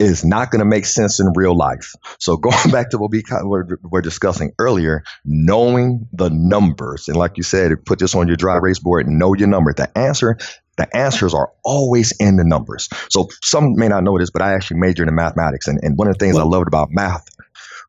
is 0.00 0.24
not 0.24 0.50
going 0.50 0.60
to 0.60 0.64
make 0.64 0.86
sense 0.86 1.20
in 1.20 1.30
real 1.34 1.56
life. 1.56 1.94
So 2.18 2.36
going 2.38 2.70
back 2.70 2.90
to 2.90 2.98
what 2.98 3.12
we 3.12 3.22
were, 3.44 3.78
were 3.82 4.02
discussing 4.02 4.52
earlier, 4.58 5.04
knowing 5.24 6.08
the 6.12 6.30
numbers, 6.30 7.06
and 7.06 7.16
like 7.16 7.36
you 7.36 7.42
said, 7.42 7.72
put 7.84 8.00
this 8.00 8.14
on 8.14 8.26
your 8.26 8.36
dry 8.36 8.56
erase 8.56 8.78
board, 8.78 9.06
know 9.06 9.34
your 9.34 9.48
number. 9.48 9.72
The 9.72 9.96
answer, 9.96 10.38
the 10.76 10.96
answers 10.96 11.34
are 11.34 11.52
always 11.62 12.12
in 12.18 12.36
the 12.36 12.44
numbers. 12.44 12.88
So 13.10 13.28
some 13.42 13.74
may 13.76 13.88
not 13.88 14.02
know 14.02 14.18
this, 14.18 14.30
but 14.30 14.42
I 14.42 14.54
actually 14.54 14.80
majored 14.80 15.08
in 15.08 15.14
mathematics, 15.14 15.68
and, 15.68 15.78
and 15.82 15.96
one 15.96 16.08
of 16.08 16.18
the 16.18 16.24
things 16.24 16.36
I 16.36 16.42
loved 16.42 16.66
about 16.66 16.88
math 16.90 17.28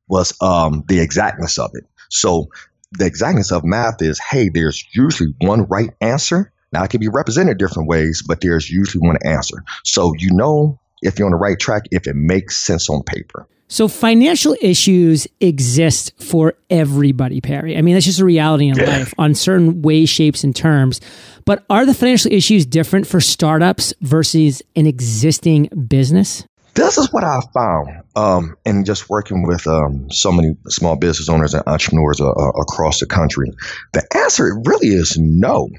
was 0.08 0.34
um, 0.41 0.84
the 0.88 1.00
exactness 1.00 1.58
of 1.58 1.71
it. 1.74 1.86
So 2.10 2.47
the 2.91 3.06
exactness 3.06 3.54
of 3.54 3.63
math 3.63 4.02
is, 4.02 4.19
hey, 4.19 4.50
there's 4.50 4.84
usually 4.93 5.34
one 5.39 5.63
right 5.67 5.91
answer. 6.02 6.52
Now 6.74 6.84
it 6.84 6.89
can 6.89 7.00
be 7.00 7.08
represented 7.08 7.58
different 7.58 7.88
ways, 7.88 8.21
but 8.28 8.41
there's 8.41 8.69
usually 8.69 9.08
one 9.08 9.17
answer. 9.24 9.63
So 9.86 10.13
you 10.17 10.32
know 10.34 10.80
if 11.01 11.17
you're 11.17 11.25
on 11.25 11.31
the 11.31 11.37
right 11.37 11.59
track, 11.59 11.83
if 11.91 12.07
it 12.07 12.15
makes 12.15 12.57
sense 12.57 12.89
on 12.89 13.03
paper. 13.03 13.47
So 13.71 13.87
financial 13.87 14.53
issues 14.61 15.27
exist 15.39 16.11
for 16.21 16.55
everybody, 16.69 17.39
Perry. 17.39 17.77
I 17.77 17.81
mean, 17.81 17.93
that's 17.93 18.05
just 18.05 18.19
a 18.19 18.25
reality 18.25 18.67
in 18.67 18.75
life 18.75 19.13
on 19.17 19.33
certain 19.33 19.81
ways, 19.81 20.09
shapes, 20.09 20.43
and 20.43 20.53
terms. 20.53 20.99
But 21.45 21.63
are 21.69 21.85
the 21.85 21.93
financial 21.93 22.33
issues 22.33 22.65
different 22.65 23.07
for 23.07 23.21
startups 23.21 23.93
versus 24.01 24.61
an 24.75 24.87
existing 24.87 25.67
business? 25.87 26.43
This 26.73 26.97
is 26.97 27.13
what 27.13 27.23
I 27.23 27.39
found 27.53 28.01
um, 28.17 28.57
in 28.65 28.83
just 28.83 29.09
working 29.09 29.43
with 29.43 29.65
um, 29.67 30.11
so 30.11 30.33
many 30.33 30.57
small 30.67 30.97
business 30.97 31.29
owners 31.29 31.53
and 31.53 31.63
entrepreneurs 31.65 32.19
uh, 32.19 32.29
uh 32.29 32.49
across 32.49 32.99
the 32.99 33.05
country. 33.05 33.51
The 33.93 34.05
answer 34.15 34.61
really 34.65 34.89
is 34.89 35.17
no. 35.17 35.69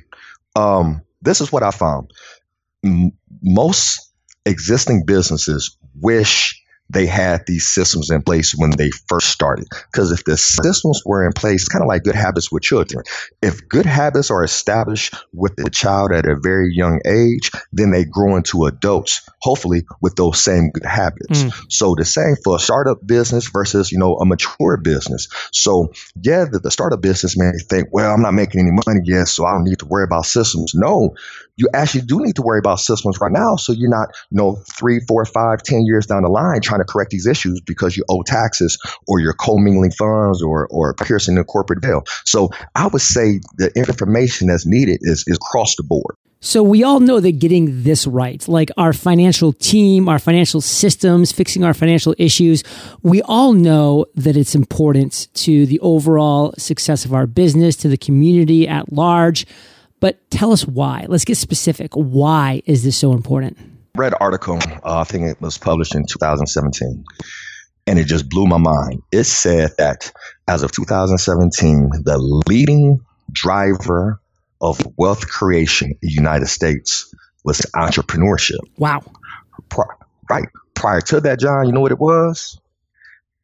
Um, 0.56 1.02
this 1.20 1.42
is 1.42 1.52
what 1.52 1.62
I 1.62 1.72
found. 1.72 2.10
M- 2.84 3.12
most 3.42 4.11
existing 4.46 5.04
businesses 5.04 5.76
wish 6.00 6.61
they 6.92 7.06
had 7.06 7.42
these 7.46 7.66
systems 7.66 8.10
in 8.10 8.22
place 8.22 8.54
when 8.56 8.70
they 8.70 8.90
first 9.08 9.28
started. 9.28 9.66
Because 9.90 10.12
if 10.12 10.24
the 10.24 10.36
systems 10.36 11.02
were 11.06 11.26
in 11.26 11.32
place, 11.32 11.68
kind 11.68 11.82
of 11.82 11.88
like 11.88 12.04
good 12.04 12.14
habits 12.14 12.52
with 12.52 12.62
children. 12.62 13.02
If 13.40 13.66
good 13.68 13.86
habits 13.86 14.30
are 14.30 14.44
established 14.44 15.14
with 15.32 15.56
the 15.56 15.70
child 15.70 16.12
at 16.12 16.26
a 16.26 16.36
very 16.36 16.74
young 16.74 17.00
age, 17.06 17.50
then 17.72 17.90
they 17.90 18.04
grow 18.04 18.36
into 18.36 18.66
adults, 18.66 19.22
hopefully 19.40 19.84
with 20.00 20.16
those 20.16 20.40
same 20.40 20.70
good 20.70 20.84
habits. 20.84 21.44
Mm. 21.44 21.64
So 21.68 21.94
the 21.94 22.04
same 22.04 22.36
for 22.44 22.56
a 22.56 22.58
startup 22.58 23.06
business 23.06 23.48
versus, 23.48 23.90
you 23.90 23.98
know, 23.98 24.16
a 24.16 24.26
mature 24.26 24.76
business. 24.76 25.28
So 25.52 25.92
yeah, 26.22 26.44
the, 26.50 26.58
the 26.58 26.70
startup 26.70 27.00
business 27.00 27.36
may 27.36 27.52
think, 27.68 27.88
well, 27.92 28.12
I'm 28.12 28.22
not 28.22 28.34
making 28.34 28.60
any 28.60 28.70
money 28.70 29.00
yet, 29.04 29.28
so 29.28 29.44
I 29.44 29.52
don't 29.52 29.64
need 29.64 29.78
to 29.78 29.86
worry 29.86 30.04
about 30.04 30.26
systems. 30.26 30.74
No, 30.74 31.14
you 31.56 31.68
actually 31.74 32.02
do 32.02 32.20
need 32.20 32.36
to 32.36 32.42
worry 32.42 32.58
about 32.58 32.80
systems 32.80 33.18
right 33.20 33.32
now. 33.32 33.56
So 33.56 33.72
you're 33.72 33.90
not, 33.90 34.08
you 34.30 34.38
know, 34.38 34.62
three, 34.76 35.00
four, 35.06 35.24
five, 35.24 35.62
ten 35.62 35.84
years 35.84 36.06
down 36.06 36.22
the 36.22 36.28
line 36.28 36.60
trying 36.60 36.80
to 36.84 36.90
correct 36.90 37.10
these 37.10 37.26
issues 37.26 37.60
because 37.60 37.96
you 37.96 38.04
owe 38.08 38.22
taxes 38.22 38.78
or 39.06 39.20
you're 39.20 39.34
commingling 39.34 39.92
funds 39.92 40.42
or 40.42 40.66
or 40.68 40.94
piercing 40.94 41.34
the 41.36 41.44
corporate 41.44 41.82
veil. 41.82 42.02
So 42.24 42.50
I 42.74 42.86
would 42.86 43.02
say 43.02 43.40
the 43.56 43.70
information 43.76 44.48
that's 44.48 44.66
needed 44.66 44.98
is 45.02 45.24
is 45.26 45.36
across 45.36 45.76
the 45.76 45.82
board. 45.82 46.16
So 46.44 46.60
we 46.60 46.82
all 46.82 46.98
know 46.98 47.20
that 47.20 47.38
getting 47.38 47.84
this 47.84 48.04
right, 48.04 48.46
like 48.48 48.72
our 48.76 48.92
financial 48.92 49.52
team, 49.52 50.08
our 50.08 50.18
financial 50.18 50.60
systems, 50.60 51.30
fixing 51.30 51.62
our 51.62 51.72
financial 51.72 52.16
issues, 52.18 52.64
we 53.04 53.22
all 53.22 53.52
know 53.52 54.06
that 54.16 54.36
it's 54.36 54.56
important 54.56 55.28
to 55.34 55.66
the 55.66 55.78
overall 55.78 56.52
success 56.58 57.04
of 57.04 57.14
our 57.14 57.28
business, 57.28 57.76
to 57.76 57.88
the 57.88 57.96
community 57.96 58.66
at 58.66 58.92
large. 58.92 59.46
But 60.00 60.28
tell 60.32 60.50
us 60.50 60.66
why. 60.66 61.06
Let's 61.08 61.24
get 61.24 61.36
specific. 61.36 61.94
Why 61.94 62.60
is 62.66 62.82
this 62.82 62.96
so 62.96 63.12
important? 63.12 63.56
Read 63.94 64.14
article. 64.18 64.58
Uh, 64.82 65.00
I 65.00 65.04
think 65.04 65.26
it 65.26 65.38
was 65.42 65.58
published 65.58 65.94
in 65.94 66.06
2017, 66.06 67.04
and 67.86 67.98
it 67.98 68.04
just 68.04 68.26
blew 68.30 68.46
my 68.46 68.56
mind. 68.56 69.02
It 69.12 69.24
said 69.24 69.72
that 69.76 70.10
as 70.48 70.62
of 70.62 70.72
2017, 70.72 71.90
the 72.02 72.16
leading 72.48 73.04
driver 73.30 74.18
of 74.62 74.80
wealth 74.96 75.28
creation 75.28 75.90
in 75.90 75.98
the 76.00 76.10
United 76.10 76.46
States 76.46 77.14
was 77.44 77.60
entrepreneurship. 77.76 78.60
Wow. 78.78 79.02
Pri- 79.68 79.84
right. 80.30 80.48
Prior 80.74 81.02
to 81.02 81.20
that, 81.20 81.38
John, 81.38 81.66
you 81.66 81.72
know 81.72 81.80
what 81.80 81.92
it 81.92 81.98
was? 81.98 82.58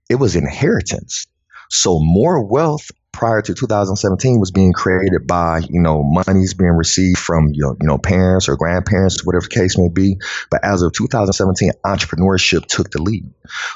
It 0.09 0.15
was 0.15 0.35
inheritance. 0.35 1.27
So 1.69 1.99
more 2.01 2.43
wealth 2.43 2.91
prior 3.19 3.43
to 3.43 3.53
2017 3.53 4.39
was 4.39 4.53
being 4.53 4.73
created 4.73 5.27
by 5.27 5.59
you 5.69 5.83
know 5.83 6.05
monies 6.05 6.55
being 6.55 6.71
received 6.71 7.19
from 7.19 7.49
you 7.53 7.63
know, 7.63 7.77
you 7.81 7.87
know 7.89 7.99
parents 7.99 8.49
or 8.49 8.57
grandparents 8.57 9.25
whatever 9.25 9.43
the 9.43 9.55
case 9.55 9.77
may 9.77 9.89
be. 9.89 10.17
But 10.53 10.65
as 10.65 10.83
of 10.83 10.93
2017 10.93 11.73
entrepreneurship 11.85 12.67
took 12.67 12.93
the 12.93 13.03
lead 13.03 13.25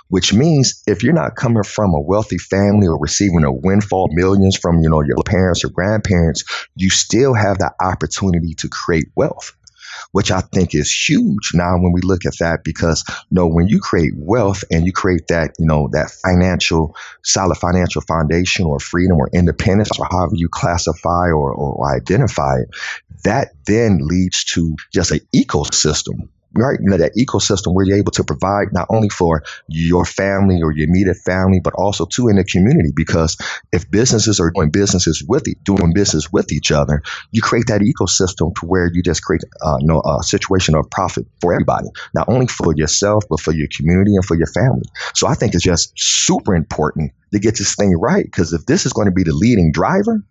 which 0.08 0.32
means 0.32 0.82
if 0.86 1.02
you're 1.02 1.12
not 1.12 1.34
coming 1.34 1.64
from 1.64 1.92
a 1.92 2.00
wealthy 2.00 2.38
family 2.38 2.86
or 2.86 2.98
receiving 2.98 3.42
a 3.44 3.52
windfall 3.52 4.08
millions 4.12 4.56
from 4.56 4.80
you 4.80 4.88
know 4.88 5.02
your 5.02 5.16
parents 5.24 5.64
or 5.64 5.70
grandparents 5.70 6.44
you 6.76 6.88
still 6.88 7.34
have 7.34 7.58
that 7.58 7.72
opportunity 7.80 8.54
to 8.54 8.68
create 8.68 9.06
wealth 9.16 9.56
which 10.12 10.30
I 10.30 10.40
think 10.40 10.74
is 10.74 10.92
huge 10.92 11.52
now 11.54 11.74
when 11.78 11.92
we 11.92 12.00
look 12.00 12.24
at 12.26 12.38
that 12.38 12.64
because 12.64 13.04
you 13.08 13.34
know 13.36 13.46
when 13.46 13.68
you 13.68 13.80
create 13.80 14.12
wealth 14.16 14.64
and 14.70 14.86
you 14.86 14.92
create 14.92 15.28
that 15.28 15.52
you 15.58 15.66
know 15.66 15.88
that 15.92 16.10
financial 16.10 16.96
solid 17.22 17.56
financial 17.56 18.02
foundation 18.02 18.66
or 18.66 18.78
freedom 18.78 19.18
or 19.18 19.28
independence 19.32 19.90
or 19.98 20.06
however 20.10 20.32
you 20.34 20.48
classify 20.48 21.28
or, 21.28 21.52
or 21.52 21.94
identify 21.94 22.56
it, 22.58 22.68
that 23.24 23.52
then 23.66 23.98
leads 24.02 24.44
to 24.44 24.76
just 24.92 25.10
an 25.10 25.20
ecosystem 25.34 26.28
right, 26.54 26.78
you 26.80 26.90
know, 26.90 26.96
that 26.96 27.14
ecosystem 27.16 27.74
where 27.74 27.84
you're 27.84 27.96
able 27.96 28.12
to 28.12 28.24
provide 28.24 28.72
not 28.72 28.86
only 28.90 29.08
for 29.08 29.42
your 29.68 30.04
family 30.04 30.60
or 30.62 30.72
your 30.72 30.88
immediate 30.88 31.16
family, 31.16 31.60
but 31.60 31.74
also 31.74 32.04
too 32.04 32.28
in 32.28 32.36
the 32.36 32.44
community. 32.44 32.90
Because 32.94 33.36
if 33.72 33.90
businesses 33.90 34.40
are 34.40 34.50
doing 34.50 34.70
businesses 34.70 35.24
with 35.26 35.44
doing 35.64 35.92
business 35.92 36.32
with 36.32 36.52
each 36.52 36.70
other, 36.70 37.02
you 37.30 37.42
create 37.42 37.66
that 37.66 37.80
ecosystem 37.80 38.54
to 38.56 38.66
where 38.66 38.90
you 38.92 39.02
just 39.02 39.22
create, 39.22 39.42
uh, 39.64 39.76
you 39.80 39.86
know, 39.86 40.02
a 40.02 40.22
situation 40.22 40.74
of 40.74 40.90
profit 40.90 41.26
for 41.40 41.52
everybody, 41.52 41.88
not 42.14 42.28
only 42.28 42.46
for 42.46 42.74
yourself 42.76 43.24
but 43.28 43.40
for 43.40 43.52
your 43.52 43.68
community 43.74 44.14
and 44.14 44.24
for 44.24 44.36
your 44.36 44.46
family. 44.46 44.82
So 45.14 45.26
I 45.26 45.34
think 45.34 45.54
it's 45.54 45.64
just 45.64 45.92
super 45.96 46.54
important 46.54 47.12
to 47.32 47.38
get 47.38 47.56
this 47.56 47.74
thing 47.74 47.96
right. 47.98 48.24
Because 48.24 48.52
if 48.52 48.66
this 48.66 48.86
is 48.86 48.92
going 48.92 49.06
to 49.06 49.12
be 49.12 49.22
the 49.22 49.32
leading 49.32 49.72
driver, 49.72 50.22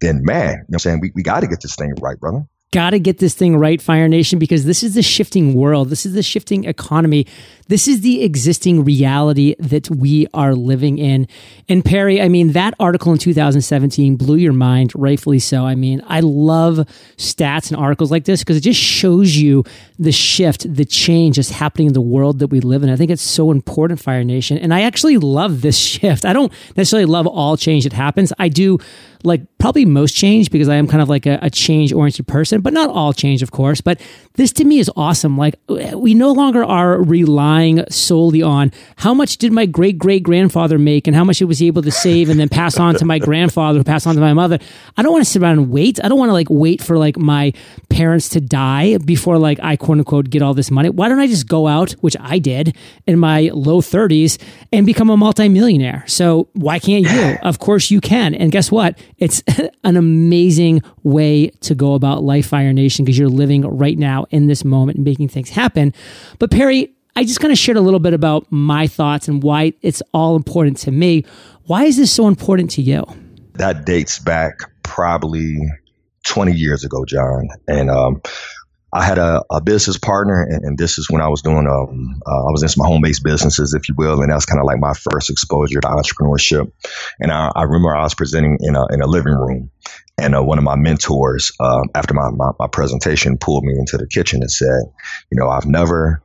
then 0.00 0.24
man, 0.24 0.50
you 0.50 0.56
know 0.56 0.64
what 0.66 0.74
I'm 0.74 0.78
saying? 0.80 1.00
We, 1.00 1.12
we 1.14 1.22
got 1.22 1.40
to 1.40 1.46
get 1.46 1.62
this 1.62 1.76
thing 1.76 1.94
right, 2.00 2.18
brother 2.18 2.46
got 2.74 2.90
to 2.90 2.98
get 2.98 3.18
this 3.18 3.34
thing 3.34 3.56
right, 3.56 3.80
Fire 3.80 4.08
Nation, 4.08 4.40
because 4.40 4.64
this 4.64 4.82
is 4.82 4.94
the 4.94 5.02
shifting 5.02 5.54
world. 5.54 5.90
This 5.90 6.04
is 6.04 6.12
the 6.12 6.24
shifting 6.24 6.64
economy. 6.64 7.24
This 7.68 7.86
is 7.86 8.00
the 8.00 8.24
existing 8.24 8.84
reality 8.84 9.54
that 9.60 9.88
we 9.88 10.26
are 10.34 10.56
living 10.56 10.98
in. 10.98 11.28
And 11.68 11.84
Perry, 11.84 12.20
I 12.20 12.28
mean, 12.28 12.52
that 12.52 12.74
article 12.80 13.12
in 13.12 13.18
2017 13.18 14.16
blew 14.16 14.36
your 14.36 14.52
mind, 14.52 14.92
rightfully 14.96 15.38
so. 15.38 15.64
I 15.64 15.76
mean, 15.76 16.02
I 16.08 16.18
love 16.18 16.78
stats 17.16 17.70
and 17.70 17.80
articles 17.80 18.10
like 18.10 18.24
this 18.24 18.40
because 18.40 18.56
it 18.56 18.62
just 18.62 18.80
shows 18.80 19.36
you 19.36 19.62
the 19.98 20.12
shift, 20.12 20.74
the 20.74 20.84
change 20.84 21.36
that's 21.36 21.50
happening 21.50 21.86
in 21.86 21.92
the 21.92 22.00
world 22.00 22.40
that 22.40 22.48
we 22.48 22.60
live 22.60 22.82
in. 22.82 22.90
I 22.90 22.96
think 22.96 23.12
it's 23.12 23.22
so 23.22 23.52
important, 23.52 24.00
Fire 24.00 24.24
Nation. 24.24 24.58
And 24.58 24.74
I 24.74 24.82
actually 24.82 25.16
love 25.16 25.62
this 25.62 25.78
shift. 25.78 26.24
I 26.24 26.32
don't 26.32 26.52
necessarily 26.76 27.06
love 27.06 27.28
all 27.28 27.56
change 27.56 27.84
that 27.84 27.92
happens. 27.92 28.32
I 28.38 28.48
do 28.48 28.78
like 29.22 29.40
probably 29.58 29.86
most 29.86 30.14
change 30.14 30.50
because 30.50 30.68
I 30.68 30.74
am 30.74 30.86
kind 30.86 31.02
of 31.02 31.08
like 31.08 31.24
a, 31.24 31.38
a 31.40 31.48
change 31.48 31.92
oriented 31.92 32.26
person, 32.26 32.60
but 32.64 32.72
not 32.72 32.88
all 32.90 33.12
change, 33.12 33.42
of 33.42 33.52
course. 33.52 33.80
But 33.80 34.00
this 34.34 34.52
to 34.54 34.64
me 34.64 34.80
is 34.80 34.90
awesome. 34.96 35.36
Like 35.38 35.54
we 35.68 36.14
no 36.14 36.32
longer 36.32 36.64
are 36.64 37.00
relying 37.00 37.84
solely 37.90 38.42
on 38.42 38.72
how 38.96 39.14
much 39.14 39.36
did 39.36 39.52
my 39.52 39.66
great 39.66 39.98
great 39.98 40.22
grandfather 40.24 40.78
make 40.78 41.06
and 41.06 41.14
how 41.14 41.22
much 41.22 41.38
he 41.38 41.44
was 41.44 41.62
able 41.62 41.82
to 41.82 41.92
save 41.92 42.30
and 42.30 42.40
then 42.40 42.48
pass 42.48 42.78
on 42.78 42.94
to 42.96 43.04
my 43.04 43.18
grandfather 43.18 43.78
who 43.78 43.84
passed 43.84 44.06
on 44.06 44.14
to 44.14 44.20
my 44.20 44.32
mother. 44.32 44.58
I 44.96 45.02
don't 45.02 45.12
want 45.12 45.24
to 45.24 45.30
sit 45.30 45.42
around 45.42 45.58
and 45.58 45.70
wait. 45.70 46.02
I 46.02 46.08
don't 46.08 46.18
want 46.18 46.30
to 46.30 46.32
like 46.32 46.48
wait 46.50 46.82
for 46.82 46.98
like 46.98 47.16
my 47.18 47.52
parents 47.90 48.30
to 48.30 48.40
die 48.40 48.96
before 48.98 49.38
like 49.38 49.60
I 49.62 49.76
quote 49.76 49.98
unquote 49.98 50.30
get 50.30 50.42
all 50.42 50.54
this 50.54 50.70
money. 50.70 50.88
Why 50.88 51.08
don't 51.08 51.20
I 51.20 51.26
just 51.26 51.46
go 51.46 51.68
out, 51.68 51.92
which 52.00 52.16
I 52.18 52.38
did 52.38 52.74
in 53.06 53.18
my 53.18 53.50
low 53.52 53.82
30s 53.82 54.42
and 54.72 54.86
become 54.86 55.10
a 55.10 55.16
multimillionaire? 55.16 56.04
So 56.06 56.48
why 56.54 56.78
can't 56.78 57.04
you? 57.04 57.36
Of 57.44 57.58
course 57.58 57.90
you 57.90 58.00
can. 58.00 58.34
And 58.34 58.50
guess 58.50 58.72
what? 58.72 58.98
It's 59.18 59.42
an 59.84 59.96
amazing 59.96 60.82
way 61.02 61.48
to 61.60 61.74
go 61.74 61.94
about 61.94 62.22
life, 62.22 62.53
Fire 62.54 62.72
Nation, 62.72 63.04
because 63.04 63.18
you're 63.18 63.28
living 63.28 63.62
right 63.62 63.98
now 63.98 64.26
in 64.30 64.46
this 64.46 64.64
moment 64.64 64.98
and 64.98 65.04
making 65.04 65.26
things 65.26 65.50
happen. 65.50 65.92
But 66.38 66.52
Perry, 66.52 66.94
I 67.16 67.24
just 67.24 67.40
kind 67.40 67.50
of 67.50 67.58
shared 67.58 67.76
a 67.76 67.80
little 67.80 67.98
bit 67.98 68.14
about 68.14 68.46
my 68.48 68.86
thoughts 68.86 69.26
and 69.26 69.42
why 69.42 69.72
it's 69.82 70.00
all 70.12 70.36
important 70.36 70.76
to 70.78 70.92
me. 70.92 71.24
Why 71.64 71.82
is 71.82 71.96
this 71.96 72.12
so 72.12 72.28
important 72.28 72.70
to 72.70 72.82
you? 72.82 73.04
That 73.54 73.84
dates 73.84 74.20
back 74.20 74.70
probably 74.84 75.56
20 76.26 76.52
years 76.52 76.84
ago, 76.84 77.04
John. 77.04 77.48
And 77.66 77.90
um, 77.90 78.22
I 78.92 79.02
had 79.04 79.18
a, 79.18 79.42
a 79.50 79.60
business 79.60 79.98
partner, 79.98 80.46
and, 80.48 80.64
and, 80.64 80.78
this 80.78 80.96
is 80.96 81.10
when 81.10 81.20
I 81.20 81.26
was 81.26 81.42
doing, 81.42 81.66
um, 81.66 82.20
uh, 82.24 82.46
I 82.46 82.52
was 82.52 82.62
in 82.62 82.68
some 82.68 82.86
home 82.86 83.02
based 83.02 83.24
businesses, 83.24 83.74
if 83.74 83.88
you 83.88 83.96
will, 83.98 84.22
and 84.22 84.30
that's 84.30 84.46
kind 84.46 84.60
of 84.60 84.66
like 84.66 84.78
my 84.78 84.92
first 84.94 85.28
exposure 85.28 85.80
to 85.80 85.88
entrepreneurship. 85.88 86.70
And 87.18 87.32
I, 87.32 87.50
I 87.56 87.64
remember 87.64 87.96
I 87.96 88.04
was 88.04 88.14
presenting 88.14 88.58
in 88.60 88.76
a, 88.76 88.86
in 88.92 89.02
a 89.02 89.08
living 89.08 89.34
room, 89.34 89.70
and 90.18 90.34
uh, 90.34 90.42
one 90.42 90.58
of 90.58 90.64
my 90.64 90.76
mentors, 90.76 91.50
uh, 91.60 91.82
after 91.94 92.14
my, 92.14 92.30
my, 92.30 92.50
my 92.58 92.68
presentation, 92.68 93.36
pulled 93.36 93.64
me 93.64 93.74
into 93.76 93.96
the 93.96 94.06
kitchen 94.06 94.42
and 94.42 94.50
said, 94.50 94.82
You 95.30 95.38
know, 95.38 95.48
I've 95.48 95.66
never 95.66 96.22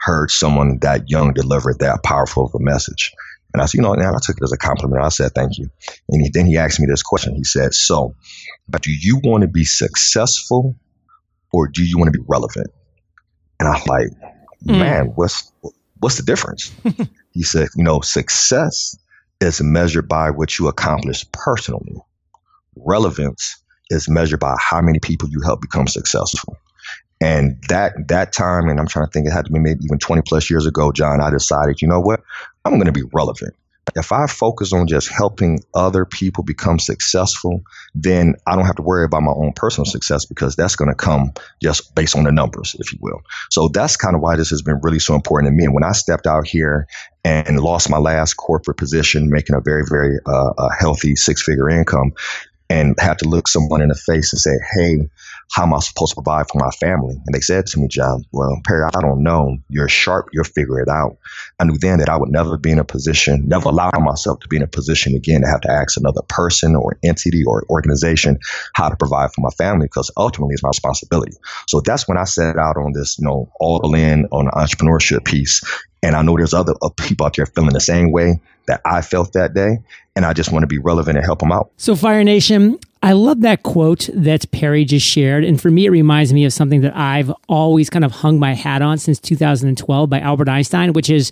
heard 0.00 0.30
someone 0.30 0.78
that 0.80 1.08
young 1.08 1.32
deliver 1.32 1.74
that 1.74 2.02
powerful 2.02 2.46
of 2.46 2.54
a 2.54 2.60
message. 2.60 3.12
And 3.52 3.62
I 3.62 3.66
said, 3.66 3.78
you 3.78 3.82
know, 3.82 3.94
and 3.94 4.02
I 4.02 4.18
took 4.22 4.36
it 4.36 4.42
as 4.42 4.52
a 4.52 4.58
compliment. 4.58 5.02
I 5.02 5.08
said, 5.08 5.32
thank 5.34 5.58
you. 5.58 5.70
And 6.08 6.22
he, 6.22 6.28
then 6.28 6.46
he 6.46 6.58
asked 6.58 6.80
me 6.80 6.86
this 6.86 7.02
question. 7.02 7.34
He 7.34 7.44
said, 7.44 7.72
so, 7.74 8.14
but 8.68 8.82
do 8.82 8.92
you 8.92 9.20
want 9.24 9.42
to 9.42 9.48
be 9.48 9.64
successful 9.64 10.76
or 11.52 11.66
do 11.66 11.82
you 11.82 11.98
want 11.98 12.12
to 12.12 12.18
be 12.18 12.24
relevant? 12.28 12.68
And 13.58 13.68
I'm 13.68 13.82
like, 13.86 14.08
mm. 14.64 14.78
man, 14.78 15.06
what's, 15.14 15.50
what's 15.98 16.18
the 16.18 16.22
difference? 16.22 16.70
he 17.32 17.42
said, 17.42 17.68
you 17.74 17.84
know, 17.84 18.00
success 18.00 18.96
is 19.40 19.62
measured 19.62 20.08
by 20.08 20.30
what 20.30 20.58
you 20.58 20.68
accomplish 20.68 21.24
personally. 21.32 21.96
Relevance 22.84 23.62
is 23.90 24.08
measured 24.08 24.40
by 24.40 24.54
how 24.58 24.80
many 24.80 24.98
people 24.98 25.28
you 25.30 25.40
help 25.40 25.60
become 25.60 25.86
successful. 25.86 26.56
And 27.20 27.56
that 27.68 27.94
that 28.08 28.32
time, 28.32 28.68
and 28.68 28.78
I'm 28.78 28.86
trying 28.86 29.06
to 29.06 29.10
think, 29.10 29.26
it 29.26 29.32
had 29.32 29.46
to 29.46 29.52
be 29.52 29.58
maybe 29.58 29.80
even 29.84 29.98
20 29.98 30.22
plus 30.22 30.48
years 30.50 30.66
ago, 30.66 30.92
John. 30.92 31.20
I 31.20 31.30
decided, 31.30 31.82
you 31.82 31.88
know 31.88 32.00
what, 32.00 32.20
I'm 32.64 32.74
going 32.74 32.86
to 32.86 32.92
be 32.92 33.02
relevant. 33.12 33.54
If 33.96 34.12
I 34.12 34.26
focus 34.26 34.72
on 34.72 34.86
just 34.86 35.08
helping 35.08 35.60
other 35.74 36.04
people 36.04 36.44
become 36.44 36.78
successful, 36.78 37.62
then 37.94 38.34
I 38.46 38.54
don't 38.54 38.66
have 38.66 38.76
to 38.76 38.82
worry 38.82 39.04
about 39.04 39.22
my 39.22 39.32
own 39.32 39.52
personal 39.56 39.86
success 39.86 40.24
because 40.26 40.56
that's 40.56 40.76
going 40.76 40.90
to 40.90 40.94
come 40.94 41.32
just 41.62 41.94
based 41.94 42.14
on 42.14 42.24
the 42.24 42.32
numbers, 42.32 42.76
if 42.78 42.92
you 42.92 42.98
will. 43.00 43.20
So 43.50 43.68
that's 43.68 43.96
kind 43.96 44.14
of 44.14 44.20
why 44.20 44.36
this 44.36 44.50
has 44.50 44.62
been 44.62 44.78
really 44.82 44.98
so 44.98 45.14
important 45.14 45.50
to 45.50 45.56
me. 45.56 45.64
And 45.64 45.74
when 45.74 45.84
I 45.84 45.92
stepped 45.92 46.26
out 46.26 46.46
here 46.46 46.86
and 47.24 47.60
lost 47.60 47.90
my 47.90 47.98
last 47.98 48.34
corporate 48.34 48.76
position, 48.76 49.30
making 49.30 49.56
a 49.56 49.60
very, 49.60 49.84
very 49.88 50.18
uh, 50.26 50.52
a 50.58 50.74
healthy 50.78 51.16
six 51.16 51.42
figure 51.42 51.68
income, 51.68 52.12
and 52.70 52.94
have 52.98 53.16
to 53.18 53.28
look 53.28 53.48
someone 53.48 53.82
in 53.82 53.88
the 53.88 53.94
face 53.94 54.32
and 54.32 54.40
say, 54.40 54.56
hey, 54.74 55.08
how 55.50 55.62
am 55.62 55.74
I 55.74 55.78
supposed 55.78 56.10
to 56.10 56.22
provide 56.22 56.46
for 56.48 56.58
my 56.58 56.70
family? 56.70 57.14
And 57.14 57.34
they 57.34 57.40
said 57.40 57.66
to 57.66 57.80
me, 57.80 57.88
John, 57.88 58.24
well, 58.32 58.60
Perry, 58.64 58.88
I 58.94 59.00
don't 59.00 59.22
know. 59.22 59.56
You're 59.68 59.88
sharp. 59.88 60.28
You'll 60.32 60.44
figure 60.44 60.80
it 60.80 60.88
out. 60.88 61.16
I 61.58 61.64
knew 61.64 61.78
then 61.78 61.98
that 61.98 62.08
I 62.08 62.16
would 62.16 62.30
never 62.30 62.58
be 62.58 62.70
in 62.70 62.78
a 62.78 62.84
position, 62.84 63.48
never 63.48 63.70
allow 63.70 63.90
myself 63.98 64.40
to 64.40 64.48
be 64.48 64.56
in 64.56 64.62
a 64.62 64.66
position 64.66 65.14
again 65.14 65.40
to 65.40 65.48
have 65.48 65.62
to 65.62 65.70
ask 65.70 65.96
another 65.96 66.22
person 66.28 66.76
or 66.76 66.98
entity 67.02 67.44
or 67.44 67.64
organization 67.70 68.38
how 68.74 68.88
to 68.88 68.96
provide 68.96 69.32
for 69.32 69.40
my 69.40 69.50
family 69.50 69.86
because 69.86 70.10
ultimately 70.16 70.52
it's 70.54 70.62
my 70.62 70.68
responsibility. 70.68 71.36
So 71.66 71.80
that's 71.80 72.06
when 72.06 72.18
I 72.18 72.24
set 72.24 72.58
out 72.58 72.76
on 72.76 72.92
this, 72.92 73.18
you 73.18 73.24
know, 73.24 73.50
all 73.58 73.94
in 73.94 74.26
on 74.26 74.46
the 74.46 74.50
entrepreneurship 74.52 75.24
piece. 75.24 75.62
And 76.02 76.14
I 76.14 76.22
know 76.22 76.36
there's 76.36 76.54
other 76.54 76.74
uh, 76.82 76.90
people 76.90 77.26
out 77.26 77.36
there 77.36 77.46
feeling 77.46 77.72
the 77.72 77.80
same 77.80 78.12
way 78.12 78.40
that 78.66 78.80
I 78.84 79.02
felt 79.02 79.32
that 79.32 79.54
day. 79.54 79.78
And 80.14 80.24
I 80.24 80.32
just 80.32 80.52
want 80.52 80.62
to 80.62 80.66
be 80.66 80.78
relevant 80.78 81.16
and 81.16 81.24
help 81.24 81.40
them 81.40 81.52
out. 81.52 81.70
So, 81.76 81.94
Fire 81.94 82.24
Nation, 82.24 82.78
I 83.02 83.12
love 83.12 83.42
that 83.42 83.62
quote 83.62 84.08
that 84.12 84.50
Perry 84.50 84.84
just 84.84 85.06
shared. 85.06 85.44
And 85.44 85.60
for 85.60 85.70
me, 85.70 85.86
it 85.86 85.90
reminds 85.90 86.32
me 86.32 86.44
of 86.44 86.52
something 86.52 86.80
that 86.80 86.96
I've 86.96 87.32
always 87.48 87.90
kind 87.90 88.04
of 88.04 88.10
hung 88.12 88.38
my 88.40 88.54
hat 88.54 88.82
on 88.82 88.98
since 88.98 89.20
2012 89.20 90.10
by 90.10 90.20
Albert 90.20 90.48
Einstein, 90.48 90.92
which 90.92 91.08
is 91.08 91.30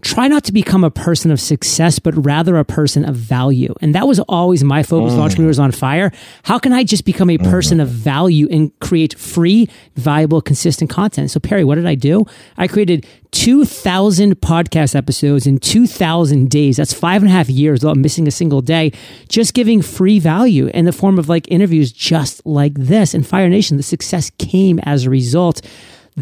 try 0.00 0.28
not 0.28 0.44
to 0.44 0.52
become 0.52 0.84
a 0.84 0.90
person 0.90 1.30
of 1.30 1.40
success, 1.40 1.98
but 1.98 2.14
rather 2.24 2.56
a 2.56 2.64
person 2.64 3.04
of 3.04 3.16
value. 3.16 3.74
And 3.80 3.94
that 3.94 4.06
was 4.06 4.20
always 4.20 4.62
my 4.62 4.82
focus 4.82 5.14
mm. 5.14 5.18
Entrepreneurs 5.18 5.58
on 5.58 5.72
Fire. 5.72 6.12
How 6.44 6.58
can 6.58 6.72
I 6.72 6.84
just 6.84 7.04
become 7.04 7.30
a 7.30 7.38
person 7.38 7.78
mm-hmm. 7.78 7.82
of 7.82 7.88
value 7.88 8.48
and 8.50 8.78
create 8.80 9.18
free, 9.18 9.68
valuable, 9.96 10.40
consistent 10.40 10.90
content? 10.90 11.30
So, 11.30 11.40
Perry, 11.40 11.64
what 11.64 11.76
did 11.76 11.86
I 11.86 11.94
do? 11.94 12.26
I 12.56 12.68
created 12.68 13.06
2,000 13.32 14.40
podcast 14.40 14.94
episodes 14.94 15.46
in 15.46 15.58
2,000 15.58 16.50
days. 16.50 16.76
That's 16.76 16.92
five 16.92 17.22
and 17.22 17.30
a 17.30 17.34
half 17.34 17.48
years 17.48 17.80
without 17.82 17.96
missing 17.96 18.26
a 18.26 18.30
single 18.30 18.60
day, 18.60 18.92
just 19.28 19.54
giving 19.54 19.82
free 19.82 20.18
value 20.18 20.68
in 20.68 20.84
the 20.84 20.92
form 20.92 21.18
of 21.18 21.28
like 21.28 21.50
interviews 21.50 21.92
just 21.92 22.44
like 22.46 22.74
this. 22.74 23.14
And 23.14 23.26
Fire 23.26 23.48
Nation, 23.48 23.76
the 23.76 23.82
success 23.82 24.30
came 24.38 24.78
as 24.80 25.04
a 25.04 25.10
result 25.10 25.60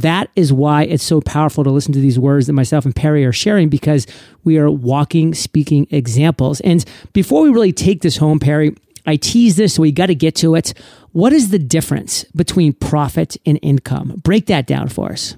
that 0.02 0.30
is 0.36 0.52
why 0.52 0.84
it's 0.84 1.04
so 1.04 1.20
powerful 1.20 1.64
to 1.64 1.70
listen 1.70 1.92
to 1.92 2.00
these 2.00 2.18
words 2.18 2.46
that 2.46 2.52
myself 2.52 2.84
and 2.84 2.94
Perry 2.94 3.24
are 3.24 3.32
sharing 3.32 3.68
because 3.68 4.06
we 4.44 4.58
are 4.58 4.70
walking, 4.70 5.34
speaking 5.34 5.86
examples. 5.90 6.60
And 6.60 6.84
before 7.12 7.42
we 7.42 7.50
really 7.50 7.72
take 7.72 8.02
this 8.02 8.16
home, 8.16 8.38
Perry, 8.38 8.74
I 9.06 9.16
tease 9.16 9.56
this, 9.56 9.74
so 9.74 9.82
we 9.82 9.92
got 9.92 10.06
to 10.06 10.14
get 10.14 10.34
to 10.36 10.56
it. 10.56 10.74
What 11.12 11.32
is 11.32 11.50
the 11.50 11.58
difference 11.58 12.24
between 12.34 12.74
profit 12.74 13.36
and 13.46 13.58
income? 13.62 14.20
Break 14.22 14.46
that 14.46 14.66
down 14.66 14.88
for 14.88 15.12
us. 15.12 15.34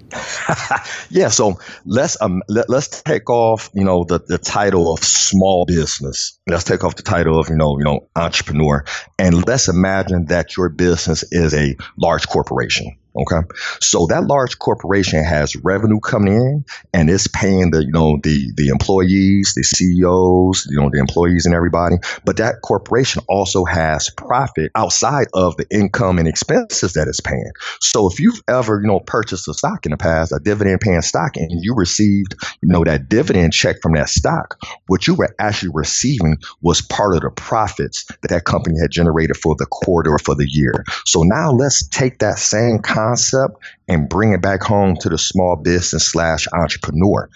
yeah, 1.11 1.29
so 1.29 1.59
let's 1.85 2.21
um, 2.21 2.42
let, 2.49 2.68
us 2.71 2.88
take 3.03 3.31
off, 3.31 3.71
you 3.75 3.85
know, 3.85 4.05
the, 4.05 4.18
the 4.18 4.38
title 4.38 4.92
of 4.92 5.05
small 5.05 5.66
business. 5.66 6.38
Let's 6.49 6.64
take 6.64 6.83
off 6.83 6.97
the 6.97 7.03
title 7.03 7.38
of, 7.38 7.49
you 7.49 7.57
know, 7.57 7.79
you 7.79 7.85
know, 7.85 8.09
entrepreneur, 8.16 8.85
and 9.18 9.47
let's 9.47 9.68
imagine 9.68 10.25
that 10.27 10.57
your 10.57 10.68
business 10.71 11.23
is 11.31 11.55
a 11.55 11.77
large 11.97 12.27
corporation. 12.27 12.97
Okay. 13.18 13.46
So 13.81 14.07
that 14.07 14.24
large 14.24 14.59
corporation 14.59 15.24
has 15.24 15.57
revenue 15.57 15.98
coming 15.98 16.35
in 16.35 16.64
and 16.94 17.11
it's 17.11 17.26
paying 17.26 17.70
the, 17.72 17.85
you 17.85 17.90
know, 17.90 18.18
the, 18.22 18.52
the 18.54 18.68
employees, 18.68 19.54
the 19.57 19.64
CEOs, 19.64 20.66
you 20.70 20.81
know, 20.81 20.88
the 20.92 21.00
employees 21.00 21.44
and 21.44 21.54
everybody. 21.54 21.96
But 22.24 22.37
that 22.37 22.62
corporation 22.62 23.22
also 23.28 23.64
has 23.64 24.11
profit 24.11 24.70
outside 24.74 25.26
of 25.35 25.57
the 25.57 25.66
income 25.70 26.18
and 26.18 26.28
expenses 26.28 26.92
that 26.92 27.09
it's 27.09 27.20
paying. 27.20 27.50
So 27.81 28.09
if 28.09 28.20
you've 28.20 28.40
ever, 28.48 28.81
you 28.81 28.87
know, 28.87 29.00
purchased 29.00 29.48
a 29.48 29.54
stock 29.54 29.85
in 29.85 29.90
the 29.90 29.96
past, 29.96 30.33
a 30.33 30.38
dividend 30.38 30.81
paying 30.81 31.02
stock, 31.02 31.37
and 31.37 31.50
you 31.50 31.74
received, 31.74 32.37
you 32.62 32.68
know, 32.68 32.85
that 32.85 33.09
dividend 33.09 33.52
check 33.52 33.83
from 33.83 33.94
that 33.94 34.09
stock, 34.09 34.59
what 34.87 35.07
you 35.07 35.14
were 35.14 35.35
actually 35.40 35.72
receiving 35.74 36.37
was 36.62 36.83
part 36.83 37.16
of 37.16 37.22
the 37.22 37.31
profits 37.31 38.04
that 38.22 38.28
that 38.28 38.44
company 38.44 38.76
had 38.81 38.90
generated 38.90 39.37
for 39.37 39.57
the 39.59 39.66
quarter 39.66 40.12
or 40.12 40.18
for 40.18 40.35
the 40.35 40.48
year. 40.48 40.85
So 41.04 41.22
now 41.24 41.50
let's 41.50 41.87
take 41.88 42.18
that 42.18 42.38
same 42.38 42.78
concept 42.78 43.08
concept 43.09 43.57
and 43.88 44.09
bring 44.09 44.33
it 44.33 44.42
back 44.42 44.62
home 44.62 44.97
to 45.01 45.09
the 45.09 45.18
small 45.18 45.57
business 45.57 46.11
slash 46.11 46.47
entrepreneur. 46.53 47.29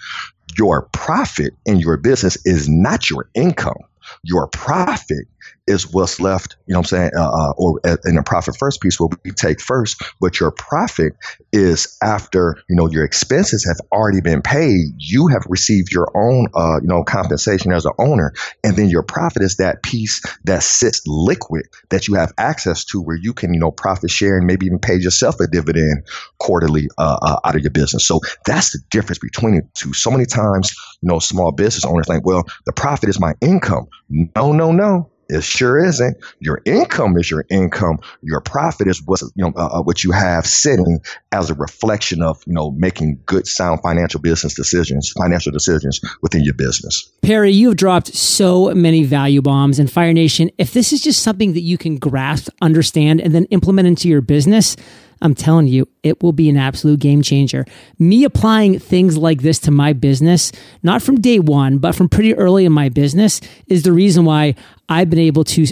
Your 0.57 0.87
profit 0.91 1.53
in 1.65 1.79
your 1.79 1.97
business 1.97 2.37
is 2.45 2.69
not 2.69 3.09
your 3.09 3.29
income. 3.33 3.77
Your 4.23 4.47
profit 4.47 5.27
is 5.67 5.91
what's 5.93 6.19
left, 6.19 6.57
you 6.67 6.73
know 6.73 6.79
what 6.79 6.91
I'm 6.93 6.97
saying, 6.97 7.11
uh, 7.17 7.29
uh, 7.31 7.53
or 7.57 7.79
uh, 7.85 7.97
in 8.05 8.15
the 8.15 8.23
profit 8.23 8.55
first 8.57 8.81
piece, 8.81 8.99
what 8.99 9.13
we 9.23 9.31
take 9.31 9.61
first, 9.61 10.01
but 10.19 10.39
your 10.39 10.51
profit 10.51 11.13
is 11.53 11.97
after, 12.01 12.57
you 12.69 12.75
know, 12.75 12.89
your 12.89 13.03
expenses 13.05 13.65
have 13.65 13.77
already 13.91 14.19
been 14.21 14.41
paid. 14.41 14.93
You 14.97 15.27
have 15.27 15.43
received 15.47 15.91
your 15.91 16.11
own, 16.15 16.47
uh, 16.53 16.79
you 16.81 16.87
know, 16.87 17.03
compensation 17.03 17.71
as 17.71 17.85
an 17.85 17.93
owner. 17.97 18.33
And 18.63 18.75
then 18.75 18.89
your 18.89 19.03
profit 19.03 19.41
is 19.41 19.57
that 19.57 19.83
piece 19.83 20.21
that 20.43 20.63
sits 20.63 21.01
liquid 21.07 21.65
that 21.89 22.07
you 22.07 22.15
have 22.15 22.33
access 22.37 22.83
to 22.85 23.01
where 23.01 23.17
you 23.17 23.33
can, 23.33 23.53
you 23.53 23.59
know, 23.59 23.71
profit 23.71 24.11
share 24.11 24.37
and 24.37 24.45
maybe 24.47 24.65
even 24.65 24.79
pay 24.79 24.95
yourself 24.95 25.39
a 25.39 25.47
dividend 25.47 26.05
quarterly 26.39 26.89
uh, 26.97 27.37
out 27.43 27.55
of 27.55 27.61
your 27.61 27.71
business. 27.71 28.05
So 28.05 28.19
that's 28.45 28.71
the 28.71 28.79
difference 28.91 29.19
between 29.19 29.55
the 29.55 29.61
two. 29.73 29.93
So 29.93 30.11
many 30.11 30.25
times, 30.25 30.75
you 31.01 31.09
know, 31.09 31.19
small 31.19 31.51
business 31.51 31.85
owners 31.85 32.07
think, 32.07 32.25
well, 32.25 32.43
the 32.65 32.73
profit 32.73 33.09
is 33.09 33.19
my 33.19 33.33
income. 33.41 33.87
No, 34.09 34.51
no, 34.51 34.71
no. 34.71 35.09
It 35.29 35.43
sure 35.43 35.83
isn't. 35.83 36.17
Your 36.39 36.61
income 36.65 37.17
is 37.17 37.31
your 37.31 37.45
income. 37.49 37.99
Your 38.21 38.41
profit 38.41 38.87
is 38.87 39.01
what 39.05 39.21
you 39.21 39.45
know 39.45 39.53
uh, 39.55 39.79
uh, 39.79 39.81
what 39.81 40.03
you 40.03 40.11
have 40.11 40.45
sitting 40.45 40.99
as 41.31 41.49
a 41.49 41.53
reflection 41.53 42.21
of 42.21 42.43
you 42.45 42.53
know 42.53 42.71
making 42.71 43.19
good, 43.25 43.47
sound 43.47 43.81
financial 43.81 44.19
business 44.19 44.53
decisions, 44.53 45.11
financial 45.17 45.51
decisions 45.51 46.01
within 46.21 46.43
your 46.43 46.53
business. 46.53 47.09
Perry, 47.21 47.51
you 47.51 47.69
have 47.69 47.77
dropped 47.77 48.13
so 48.13 48.73
many 48.75 49.03
value 49.05 49.41
bombs 49.41 49.79
in 49.79 49.87
Fire 49.87 50.13
Nation. 50.13 50.51
If 50.57 50.73
this 50.73 50.91
is 50.91 51.01
just 51.01 51.23
something 51.23 51.53
that 51.53 51.61
you 51.61 51.77
can 51.77 51.97
grasp, 51.97 52.49
understand, 52.61 53.21
and 53.21 53.33
then 53.33 53.45
implement 53.45 53.87
into 53.87 54.09
your 54.09 54.21
business, 54.21 54.75
I'm 55.23 55.33
telling 55.33 55.67
you, 55.67 55.87
it 56.03 56.21
will 56.21 56.33
be 56.33 56.49
an 56.49 56.57
absolute 56.57 56.99
game 56.99 57.21
changer. 57.21 57.65
Me 57.97 58.25
applying 58.25 58.77
things 58.77 59.17
like 59.17 59.41
this 59.41 59.57
to 59.59 59.71
my 59.71 59.93
business, 59.93 60.51
not 60.83 61.01
from 61.01 61.21
day 61.21 61.39
one, 61.39 61.77
but 61.77 61.95
from 61.95 62.09
pretty 62.09 62.35
early 62.35 62.65
in 62.65 62.73
my 62.73 62.89
business, 62.89 63.39
is 63.67 63.83
the 63.83 63.93
reason 63.93 64.25
why 64.25 64.55
I've 64.93 65.09
been 65.09 65.19
able 65.19 65.43
to 65.45 65.65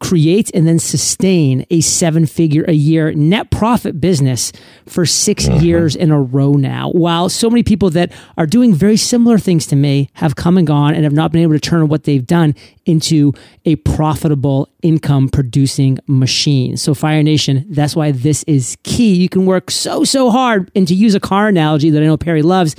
create 0.00 0.50
and 0.54 0.66
then 0.68 0.78
sustain 0.78 1.64
a 1.70 1.80
seven 1.80 2.26
figure 2.26 2.64
a 2.68 2.72
year 2.72 3.12
net 3.12 3.50
profit 3.50 4.00
business 4.00 4.52
for 4.86 5.06
6 5.06 5.44
mm-hmm. 5.44 5.64
years 5.64 5.96
in 5.96 6.10
a 6.10 6.20
row 6.20 6.52
now. 6.52 6.90
While 6.90 7.28
so 7.28 7.48
many 7.48 7.62
people 7.62 7.90
that 7.90 8.12
are 8.36 8.46
doing 8.46 8.74
very 8.74 8.96
similar 8.96 9.38
things 9.38 9.66
to 9.68 9.76
me 9.76 10.10
have 10.14 10.36
come 10.36 10.58
and 10.58 10.66
gone 10.66 10.94
and 10.94 11.04
have 11.04 11.12
not 11.12 11.32
been 11.32 11.42
able 11.42 11.54
to 11.54 11.60
turn 11.60 11.88
what 11.88 12.04
they've 12.04 12.26
done 12.26 12.54
into 12.84 13.32
a 13.64 13.76
profitable 13.76 14.68
income 14.82 15.28
producing 15.28 15.98
machine. 16.06 16.76
So, 16.76 16.94
Fire 16.94 17.22
Nation, 17.22 17.66
that's 17.68 17.96
why 17.96 18.12
this 18.12 18.44
is 18.44 18.76
key. 18.84 19.14
You 19.14 19.28
can 19.28 19.46
work 19.46 19.70
so, 19.70 20.04
so 20.04 20.30
hard. 20.30 20.70
And 20.76 20.86
to 20.88 20.94
use 20.94 21.14
a 21.14 21.20
car 21.20 21.48
analogy 21.48 21.90
that 21.90 22.02
I 22.02 22.06
know 22.06 22.16
Perry 22.16 22.42
loves, 22.42 22.76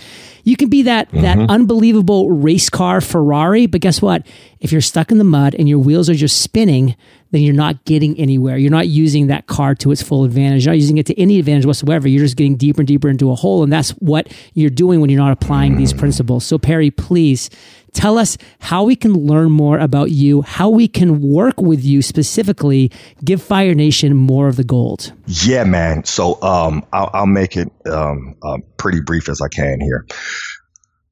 you 0.47 0.55
can 0.55 0.69
be 0.69 0.83
that 0.83 1.10
mm-hmm. 1.10 1.23
that 1.23 1.38
unbelievable 1.49 2.31
race 2.31 2.69
car 2.69 3.01
Ferrari, 3.01 3.65
but 3.65 3.81
guess 3.81 4.01
what? 4.01 4.25
If 4.62 4.71
you're 4.71 4.79
stuck 4.79 5.12
in 5.12 5.17
the 5.17 5.25
mud 5.25 5.53
and 5.60 5.67
your 5.67 5.77
wheels 5.77 6.10
are 6.10 6.13
just 6.13 6.41
spinning, 6.41 6.95
then 7.31 7.41
you're 7.41 7.53
not 7.53 7.83
getting 7.83 8.17
anywhere. 8.17 8.55
You're 8.55 8.71
not 8.71 8.88
using 8.88 9.27
that 9.27 9.47
car 9.47 9.75
to 9.75 9.91
its 9.91 10.01
full 10.01 10.23
advantage. 10.23 10.63
You're 10.63 10.71
not 10.71 10.79
using 10.79 10.99
it 10.99 11.05
to 11.07 11.19
any 11.19 11.38
advantage 11.38 11.65
whatsoever. 11.65 12.07
You're 12.07 12.23
just 12.23 12.38
getting 12.38 12.55
deeper 12.55 12.79
and 12.79 12.88
deeper 12.88 13.10
into 13.10 13.29
a 13.29 13.36
hole. 13.36 13.62
And 13.62 13.73
that's 13.73 13.89
what 13.99 14.33
you're 14.53 14.69
doing 14.69 15.01
when 15.01 15.10
you're 15.10 15.19
not 15.19 15.33
applying 15.33 15.75
these 15.75 15.91
principles. 15.91 16.45
So, 16.45 16.57
Perry, 16.57 16.91
please 16.91 17.49
tell 17.97 18.17
us 18.19 18.38
how 18.60 18.83
we 18.83 18.95
can 18.95 19.13
learn 19.13 19.49
more 19.49 19.79
about 19.79 20.12
you, 20.12 20.43
how 20.43 20.69
we 20.69 20.88
can 20.88 21.19
work 21.19 21.60
with 21.60 21.83
you 21.83 22.01
specifically. 22.01 22.91
Give 23.25 23.41
Fire 23.41 23.73
Nation 23.73 24.15
more 24.15 24.47
of 24.47 24.55
the 24.55 24.63
gold. 24.63 25.12
Yeah, 25.25 25.63
man. 25.63 26.05
So 26.05 26.41
um, 26.41 26.86
I'll, 26.93 27.10
I'll, 27.13 27.27
make 27.27 27.57
it 27.57 27.71
um, 27.88 28.36
uh, 28.43 28.60
pretty 28.77 29.01
brief 29.01 29.29
as 29.29 29.41
I 29.41 29.47
can 29.47 29.81
here. 29.81 30.05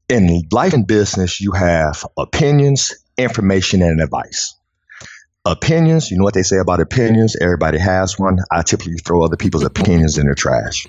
In 0.08 0.44
life 0.52 0.74
and 0.74 0.86
business, 0.86 1.42
you 1.42 1.52
have 1.52 2.06
opinions, 2.18 2.94
information, 3.18 3.82
and 3.82 4.00
advice 4.00 4.56
opinions, 5.46 6.10
you 6.10 6.18
know 6.18 6.24
what 6.24 6.34
they 6.34 6.44
say 6.44 6.58
about 6.58 6.80
opinions? 6.80 7.36
Everybody 7.40 7.78
has 7.78 8.18
one. 8.18 8.40
I 8.52 8.64
typically 8.64 8.98
throw 8.98 9.24
other 9.24 9.38
people's 9.38 9.64
opinions 9.72 10.18
in 10.18 10.28
the 10.28 10.36
trash. 10.36 10.88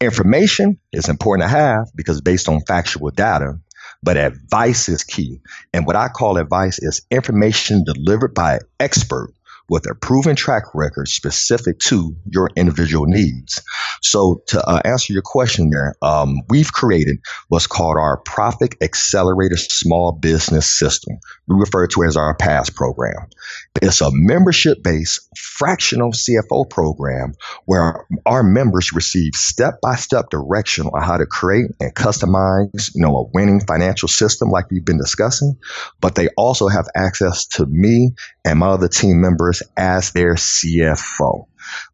Information 0.00 0.78
is 0.92 1.08
important 1.08 1.48
to 1.48 1.54
have 1.54 1.88
because 1.94 2.20
based 2.20 2.48
on 2.48 2.60
factual 2.66 3.10
data, 3.10 3.60
but 4.02 4.16
advice 4.16 4.88
is 4.88 5.04
key. 5.04 5.40
And 5.72 5.86
what 5.86 5.96
I 5.96 6.08
call 6.08 6.36
advice 6.38 6.78
is 6.78 7.06
information 7.10 7.84
delivered 7.84 8.34
by 8.34 8.54
an 8.54 8.60
expert 8.78 9.32
with 9.70 9.88
a 9.88 9.94
proven 9.94 10.34
track 10.36 10.64
record 10.74 11.08
specific 11.08 11.78
to 11.78 12.14
your 12.26 12.50
individual 12.56 13.06
needs. 13.06 13.62
So, 14.02 14.42
to 14.48 14.62
uh, 14.68 14.82
answer 14.84 15.12
your 15.12 15.22
question 15.22 15.70
there, 15.70 15.94
um, 16.02 16.42
we've 16.48 16.72
created 16.72 17.18
what's 17.48 17.68
called 17.68 17.96
our 17.96 18.18
Profit 18.18 18.74
Accelerator 18.82 19.56
Small 19.56 20.12
Business 20.12 20.68
System. 20.68 21.18
We 21.46 21.56
refer 21.56 21.86
to 21.86 22.02
it 22.02 22.08
as 22.08 22.16
our 22.16 22.34
PASS 22.34 22.70
program. 22.70 23.28
It's 23.80 24.00
a 24.00 24.10
membership 24.12 24.82
based 24.82 25.28
fractional 25.36 26.12
CFO 26.12 26.68
program 26.68 27.34
where 27.66 28.04
our 28.26 28.42
members 28.42 28.92
receive 28.92 29.34
step 29.34 29.80
by 29.80 29.94
step 29.94 30.30
direction 30.30 30.86
on 30.86 31.02
how 31.02 31.16
to 31.16 31.26
create 31.26 31.66
and 31.78 31.94
customize 31.94 32.90
you 32.94 33.02
know, 33.02 33.16
a 33.16 33.24
winning 33.32 33.60
financial 33.60 34.08
system 34.08 34.50
like 34.50 34.70
we've 34.70 34.84
been 34.84 34.98
discussing. 34.98 35.56
But 36.00 36.16
they 36.16 36.28
also 36.36 36.68
have 36.68 36.88
access 36.96 37.46
to 37.48 37.66
me 37.66 38.10
and 38.44 38.58
my 38.58 38.68
other 38.68 38.88
team 38.88 39.20
members 39.20 39.59
as 39.76 40.12
their 40.12 40.34
CFO. 40.34 41.46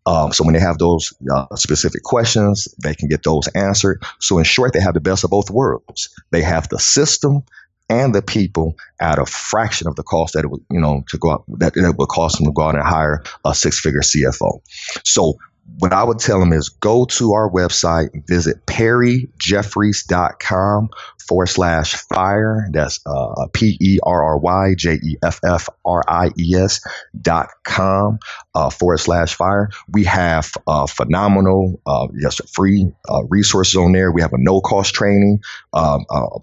Um, 0.07 0.33
so 0.33 0.45
when 0.45 0.55
they 0.55 0.61
have 0.61 0.79
those 0.79 1.13
uh, 1.31 1.47
specific 1.57 2.03
questions, 2.03 2.69
they 2.83 2.95
can 2.95 3.09
get 3.09 3.23
those 3.23 3.49
answered. 3.49 4.03
So 4.21 4.39
in 4.39 4.45
short, 4.45 4.73
they 4.73 4.81
have 4.81 4.95
the 4.95 5.01
best 5.01 5.25
of 5.25 5.31
both 5.31 5.51
worlds. 5.51 6.09
They 6.31 6.43
have 6.43 6.69
the 6.69 6.79
system 6.79 7.43
and 7.89 8.15
the 8.15 8.23
people 8.23 8.77
at 9.01 9.19
a 9.19 9.27
fraction 9.27 9.87
of 9.87 9.97
the 9.97 10.03
cost 10.03 10.35
that 10.35 10.45
it 10.45 10.51
would, 10.51 10.65
you 10.71 10.81
know, 10.81 11.05
to 11.09 11.19
go 11.19 11.31
out 11.31 11.45
that 11.59 11.77
it 11.77 11.97
would 11.97 12.09
cost 12.09 12.39
them 12.39 12.47
to 12.47 12.53
go 12.53 12.63
out 12.63 12.75
and 12.75 12.85
hire 12.85 13.23
a 13.45 13.55
six 13.55 13.81
figure 13.81 14.01
CFO. 14.01 14.61
So 15.05 15.39
what 15.79 15.93
I 15.93 16.05
would 16.05 16.19
tell 16.19 16.41
them 16.41 16.53
is 16.53 16.71
go 16.71 17.05
to 17.05 17.33
our 17.33 17.51
website, 17.51 18.27
visit 18.27 18.67
perryjeffries.com 18.67 20.91
forward 21.27 21.47
slash 21.47 21.95
fire. 21.95 22.69
That's 22.73 23.01
uh, 23.05 23.47
P 23.53 23.77
E 23.81 23.99
R 24.03 24.25
R 24.25 24.39
Y 24.39 24.75
J 24.77 24.95
E 24.95 25.17
F 25.23 25.41
F 25.45 25.69
R 25.85 26.03
I 26.09 26.31
E 26.39 26.55
S 26.55 26.81
dot 27.21 27.49
com 27.65 28.19
uh, 28.55 28.71
forward 28.71 28.99
slash 28.99 29.35
fire. 29.35 29.69
We 29.89 30.05
have 30.05 30.51
uh, 30.67 30.87
phenomenal, 30.87 31.81
uh, 31.87 32.09
yes, 32.15 32.41
free 32.55 32.91
uh, 33.09 33.25
resources 33.29 33.77
on 33.77 33.93
there. 33.93 34.13
We 34.13 34.23
have 34.23 34.33
a 34.33 34.39
no 34.39 34.61
cost 34.61 34.95
training. 34.95 35.41
Um, 35.73 36.07
uh, 36.09 36.39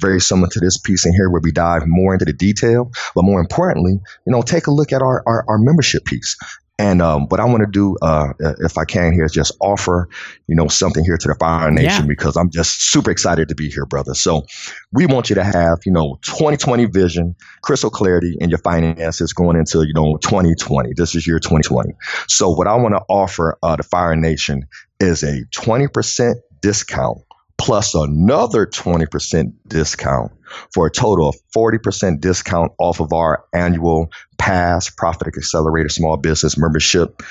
very 0.00 0.20
similar 0.20 0.48
to 0.48 0.60
this 0.60 0.78
piece 0.78 1.06
in 1.06 1.12
here 1.12 1.30
where 1.30 1.40
we 1.42 1.50
dive 1.50 1.86
more 1.86 2.12
into 2.12 2.26
the 2.26 2.32
detail. 2.32 2.92
But 3.14 3.24
more 3.24 3.40
importantly, 3.40 3.98
you 4.26 4.32
know, 4.32 4.42
take 4.42 4.66
a 4.66 4.70
look 4.70 4.92
at 4.92 5.02
our, 5.02 5.22
our, 5.26 5.44
our 5.48 5.58
membership 5.58 6.04
piece. 6.04 6.36
And 6.78 7.00
um, 7.00 7.26
what 7.28 7.40
I 7.40 7.44
want 7.46 7.60
to 7.60 7.66
do, 7.66 7.96
uh, 8.02 8.34
if 8.58 8.76
I 8.76 8.84
can 8.84 9.14
here, 9.14 9.24
is 9.24 9.32
just 9.32 9.52
offer, 9.60 10.08
you 10.46 10.54
know, 10.54 10.68
something 10.68 11.04
here 11.04 11.16
to 11.16 11.28
the 11.28 11.34
Fire 11.34 11.70
Nation 11.70 12.02
yeah. 12.02 12.06
because 12.06 12.36
I'm 12.36 12.50
just 12.50 12.90
super 12.90 13.10
excited 13.10 13.48
to 13.48 13.54
be 13.54 13.70
here, 13.70 13.86
brother. 13.86 14.12
So 14.14 14.44
we 14.92 15.06
want 15.06 15.30
you 15.30 15.36
to 15.36 15.44
have, 15.44 15.78
you 15.86 15.92
know, 15.92 16.18
2020 16.22 16.84
vision, 16.86 17.34
crystal 17.62 17.88
clarity 17.88 18.36
in 18.40 18.50
your 18.50 18.58
finances 18.58 19.32
going 19.32 19.56
into, 19.56 19.86
you 19.86 19.94
know, 19.94 20.18
2020. 20.18 20.92
This 20.94 21.14
is 21.14 21.26
year 21.26 21.38
2020. 21.38 21.94
So 22.28 22.50
what 22.50 22.66
I 22.66 22.74
want 22.74 22.94
to 22.94 23.02
offer 23.08 23.56
uh, 23.62 23.76
the 23.76 23.82
Fire 23.82 24.14
Nation 24.14 24.66
is 25.00 25.22
a 25.22 25.44
20% 25.56 26.34
discount 26.60 27.25
plus 27.58 27.94
another 27.94 28.66
20% 28.66 29.52
discount 29.66 30.32
for 30.72 30.86
a 30.86 30.90
total 30.90 31.28
of 31.28 31.36
40% 31.56 32.20
discount 32.20 32.72
off 32.78 33.00
of 33.00 33.12
our 33.12 33.44
annual 33.54 34.10
PASS 34.38 34.90
profit 34.90 35.28
accelerator 35.28 35.88
small 35.88 36.16
business 36.16 36.56
membership. 36.56 37.22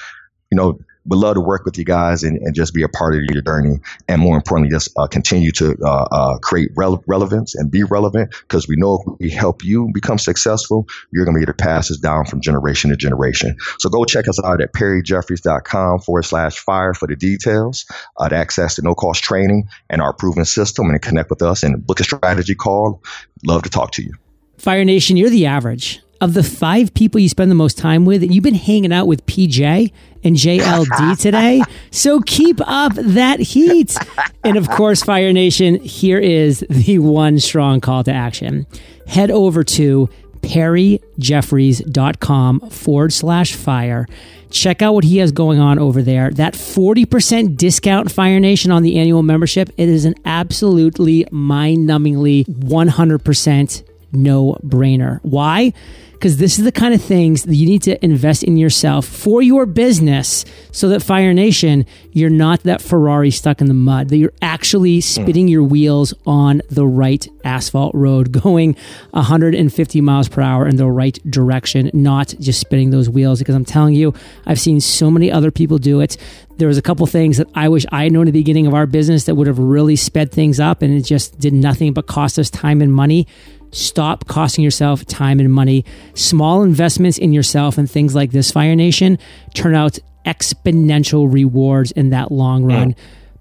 You 0.52 0.58
know 0.58 0.80
would 1.06 1.20
love 1.20 1.36
to 1.36 1.42
work 1.42 1.66
with 1.66 1.78
you 1.78 1.84
guys 1.84 2.24
and, 2.24 2.38
and 2.38 2.56
just 2.56 2.74
be 2.74 2.84
a 2.84 2.88
part 2.88 3.16
of 3.16 3.22
your 3.30 3.42
journey. 3.42 3.80
And 4.08 4.22
more 4.22 4.36
importantly, 4.36 4.74
just 4.74 4.92
uh, 4.98 5.08
continue 5.08 5.52
to 5.54 5.76
uh, 5.84 6.08
uh, 6.12 6.38
create 6.40 6.74
rele- 6.76 7.04
relevance 7.08 7.56
and 7.56 7.70
be 7.70 7.84
relevant 7.84 8.32
because 8.42 8.68
we 8.68 8.76
know 8.76 9.04
if 9.08 9.20
we 9.20 9.30
help 9.30 9.64
you 9.64 9.90
become 9.94 10.18
successful, 10.18 10.88
you're 11.12 11.26
going 11.26 11.36
to 11.36 11.40
be 11.40 11.44
able 11.44 11.54
to 11.54 11.64
pass 11.64 11.90
this 11.90 11.98
down 11.98 12.26
from 12.26 12.42
generation 12.42 12.90
to 12.90 12.98
generation. 12.98 13.56
So 13.80 13.90
go 13.90 14.06
check 14.06 14.28
us 14.28 14.44
out 14.44 14.62
at 14.62 14.74
perryjeffries.com 14.74 16.00
forward 16.00 16.24
slash 16.24 16.58
fire 16.58 16.94
for 16.94 17.08
the 17.08 17.16
details, 17.16 17.86
uh, 18.18 18.30
to 18.30 18.36
access 18.36 18.76
the 18.76 18.82
no 18.82 18.96
cost 18.96 19.24
training 19.24 19.68
and 19.90 20.02
our 20.02 20.14
proven 20.14 20.46
system 20.46 20.90
and 20.90 21.02
connect 21.02 21.30
with 21.30 21.42
us 21.42 21.64
and 21.64 21.86
book 21.86 22.00
a 22.00 22.04
strategy 22.04 22.56
call. 22.56 23.04
Love 23.46 23.64
to 23.64 23.70
talk 23.70 23.92
to 23.92 24.04
you. 24.04 24.14
Fire 24.58 24.86
Nation, 24.86 25.18
you're 25.18 25.30
the 25.30 25.46
average 25.46 26.02
of 26.22 26.34
the 26.34 26.44
five 26.44 26.94
people 26.94 27.20
you 27.20 27.28
spend 27.30 27.52
the 27.52 27.56
most 27.56 27.78
time 27.78 28.06
with, 28.06 28.24
you've 28.24 28.44
been 28.44 28.54
hanging 28.56 28.94
out 28.94 29.08
with 29.08 29.26
PJ 29.26 29.92
and 30.24 30.36
JLD 30.36 31.18
today. 31.22 31.62
so 31.92 32.22
keep 32.22 32.60
up 32.62 32.94
that 32.96 33.40
heat. 33.40 33.96
And 34.44 34.58
of 34.58 34.70
course, 34.70 35.04
Fire 35.04 35.34
Nation, 35.34 35.80
here 35.82 36.20
is 36.20 36.66
the 36.70 37.00
one 37.00 37.40
strong 37.40 37.82
call 37.82 38.04
to 38.04 38.14
action. 38.14 38.66
Head 39.08 39.32
over 39.32 39.64
to 39.64 40.10
perryjeffries.com 40.42 42.60
forward 42.70 43.14
slash 43.14 43.56
fire. 43.56 44.06
Check 44.52 44.82
out 44.82 44.94
what 44.94 45.04
he 45.04 45.18
has 45.18 45.32
going 45.32 45.60
on 45.60 45.80
over 45.80 46.02
there. 46.02 46.32
That 46.32 46.54
40% 46.54 47.58
discount 47.58 48.12
Fire 48.12 48.40
Nation 48.40 48.72
on 48.72 48.84
the 48.84 48.98
annual 48.98 49.24
membership, 49.24 49.70
it 49.76 49.90
is 49.90 50.06
an 50.06 50.16
absolutely 50.24 51.26
mind 51.32 51.90
numbingly 51.90 52.46
100% 52.46 53.84
no 54.16 54.58
brainer. 54.64 55.20
Why? 55.24 55.74
because 56.16 56.38
this 56.38 56.58
is 56.58 56.66
the 56.66 56.72
kind 56.72 56.94
of 56.94 57.02
things 57.04 57.44
that 57.44 57.56
you 57.56 57.68
need 57.68 57.84
to 57.84 58.04
invest 58.04 58.42
in 58.44 58.58
yourself 58.58 59.06
for 59.06 59.42
your 59.42 59.66
business 59.66 60.46
so 60.72 60.90
that 60.90 61.04
Fire 61.04 61.34
Nation, 61.34 61.86
you're 62.14 62.30
not 62.30 62.64
that 62.64 62.82
Ferrari 62.82 63.30
stuck 63.30 63.62
in 63.62 63.68
the 63.68 63.74
mud, 63.74 64.10
that 64.10 64.18
you're 64.18 64.34
actually 64.42 64.96
hmm. 64.96 65.02
spinning 65.02 65.48
your 65.48 65.64
wheels 65.64 66.14
on 66.26 66.62
the 66.72 66.88
right 66.88 67.28
asphalt 67.44 67.94
road, 67.94 68.32
going 68.44 68.76
150 69.12 70.02
miles 70.02 70.28
per 70.28 70.42
hour 70.42 70.68
in 70.68 70.78
the 70.78 70.88
right 70.90 71.20
direction, 71.30 71.92
not 71.94 72.34
just 72.40 72.60
spinning 72.60 72.90
those 72.90 73.10
wheels. 73.10 73.40
Because 73.40 73.54
I'm 73.54 73.66
telling 73.66 73.94
you, 73.94 74.14
I've 74.46 74.60
seen 74.60 74.80
so 74.82 75.12
many 75.12 75.32
other 75.32 75.52
people 75.52 75.78
do 75.78 76.00
it. 76.00 76.18
There 76.58 76.70
was 76.70 76.78
a 76.78 76.82
couple 76.82 77.06
things 77.06 77.38
that 77.38 77.48
I 77.54 77.68
wish 77.68 77.86
I 77.92 78.04
had 78.04 78.14
known 78.14 78.24
at 78.28 78.34
the 78.34 78.40
beginning 78.40 78.66
of 78.66 78.74
our 78.74 78.86
business 78.86 79.26
that 79.26 79.36
would 79.36 79.48
have 79.48 79.60
really 79.60 79.98
sped 79.98 80.32
things 80.32 80.60
up, 80.60 80.82
and 80.82 80.94
it 80.94 81.02
just 81.02 81.38
did 81.38 81.54
nothing 81.54 81.94
but 81.94 82.08
cost 82.08 82.40
us 82.40 82.50
time 82.50 82.82
and 82.82 82.94
money. 82.94 83.28
Stop 83.72 84.28
costing 84.28 84.64
yourself 84.64 85.06
time 85.06 85.40
and 85.40 85.52
money. 85.52 85.86
Small 86.14 86.64
investments 86.64 87.18
in 87.18 87.34
yourself 87.34 87.78
and 87.78 87.90
things 87.90 88.16
like 88.16 88.32
this, 88.32 88.52
Fire 88.52 88.76
Nation, 88.76 89.18
turn 89.54 89.76
out 89.76 90.00
exponential 90.26 91.32
rewards 91.32 91.92
in 91.92 92.10
that 92.10 92.32
long 92.32 92.64
run. 92.64 92.94
Mm. 92.94 92.98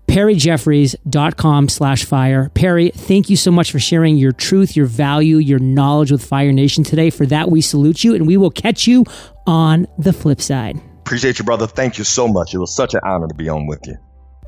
PerryJeffries.com 0.07 1.69
slash 1.71 2.05
fire. 2.05 2.51
Perry, 2.51 2.91
thank 2.91 3.31
you 3.31 3.37
so 3.37 3.51
much 3.51 3.73
for 3.73 3.79
sharing 3.79 4.17
your 4.17 4.33
truth, 4.33 4.77
your 4.77 4.87
value, 4.87 5.39
your 5.39 5.59
knowledge 5.59 6.13
with 6.13 6.25
Fire 6.25 6.53
Nation 6.53 6.85
today. 6.85 7.09
For 7.09 7.25
that, 7.27 7.51
we 7.51 7.61
salute 7.63 8.05
you 8.05 8.15
and 8.15 8.27
we 8.27 8.37
will 8.37 8.51
catch 8.51 8.87
you 8.87 9.05
on 9.47 9.87
the 9.99 10.13
flip 10.13 10.43
side. 10.43 10.79
Appreciate 11.01 11.39
you, 11.39 11.45
brother. 11.45 11.67
Thank 11.67 11.97
you 11.99 12.05
so 12.05 12.29
much. 12.29 12.55
It 12.55 12.59
was 12.59 12.75
such 12.75 12.95
an 12.95 13.01
honor 13.03 13.29
to 13.29 13.35
be 13.35 13.49
on 13.49 13.67
with 13.67 13.87
you. 13.87 13.97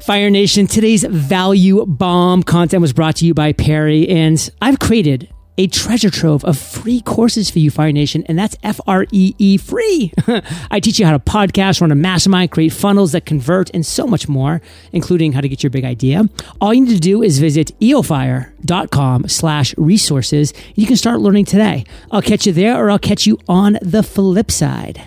Fire 0.03 0.29
Nation, 0.29 0.67
today's 0.67 1.05
value 1.05 1.87
bomb 1.87 2.43
content 2.43 2.83
was 2.83 2.93
brought 2.93 3.17
to 3.17 3.27
you 3.27 3.33
by 3.33 3.55
Perry, 3.55 4.07
and 4.09 4.51
I've 4.61 4.79
created 4.79 5.33
a 5.59 5.67
treasure 5.67 6.11
trove 6.11 6.45
of 6.45 6.59
free 6.59 7.01
courses 7.01 7.51
for 7.51 7.59
you, 7.59 7.71
Fire 7.71 7.93
Nation, 7.93 8.25
and 8.27 8.39
that's 8.39 8.57
F 8.63 8.81
R 8.87 9.07
E 9.13 9.35
E 9.39 9.57
free. 9.57 10.13
I 10.71 10.81
teach 10.81 10.99
you 10.99 11.07
how 11.07 11.13
to 11.13 11.19
podcast, 11.19 11.81
run 11.81 11.93
a 11.93 11.95
mastermind, 11.95 12.51
create 12.51 12.73
funnels 12.73 13.13
that 13.13 13.27
convert, 13.27 13.71
and 13.71 13.85
so 13.85 14.07
much 14.07 14.29
more, 14.29 14.61
including 14.93 15.33
how 15.33 15.41
to 15.41 15.49
get 15.49 15.63
your 15.63 15.71
big 15.71 15.85
idea. 15.85 16.29
All 16.61 16.75
you 16.75 16.83
need 16.83 16.95
to 16.95 17.01
do 17.01 17.23
is 17.23 17.39
visit 17.39 17.73
eofire.com 17.81 19.29
slash 19.29 19.75
resources. 19.77 20.53
You 20.75 20.87
can 20.87 20.97
start 20.97 21.21
learning 21.21 21.47
today. 21.47 21.85
I'll 22.11 22.23
catch 22.23 22.47
you 22.47 22.53
there, 22.53 22.77
or 22.77 22.91
I'll 22.91 22.99
catch 22.99 23.27
you 23.27 23.39
on 23.49 23.79
the 23.83 24.03
flip 24.03 24.51
side. 24.51 25.03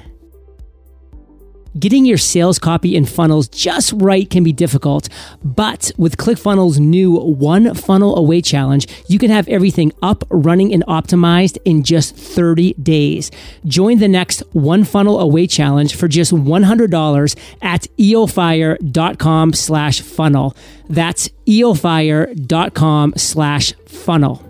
Getting 1.77 2.05
your 2.05 2.17
sales 2.17 2.57
copy 2.57 2.97
and 2.97 3.07
funnels 3.07 3.47
just 3.47 3.93
right 3.93 4.27
can 4.27 4.43
be 4.43 4.51
difficult, 4.51 5.07
but 5.43 5.91
with 5.97 6.17
ClickFunnels' 6.17 6.79
new 6.79 7.13
One 7.13 7.75
Funnel 7.75 8.17
Away 8.17 8.41
Challenge, 8.41 8.87
you 9.07 9.19
can 9.19 9.29
have 9.29 9.47
everything 9.47 9.91
up, 10.01 10.23
running, 10.29 10.73
and 10.73 10.83
optimized 10.87 11.57
in 11.65 11.83
just 11.83 12.15
30 12.15 12.73
days. 12.73 13.29
Join 13.65 13.99
the 13.99 14.07
next 14.07 14.41
One 14.53 14.83
Funnel 14.83 15.19
Away 15.19 15.45
Challenge 15.45 15.95
for 15.95 16.07
just 16.07 16.31
$100 16.31 17.39
at 17.61 17.87
eofire.com 17.97 19.53
slash 19.53 20.01
funnel. 20.01 20.55
That's 20.89 21.29
eofire.com 21.45 23.13
slash 23.15 23.73
funnel. 23.85 24.48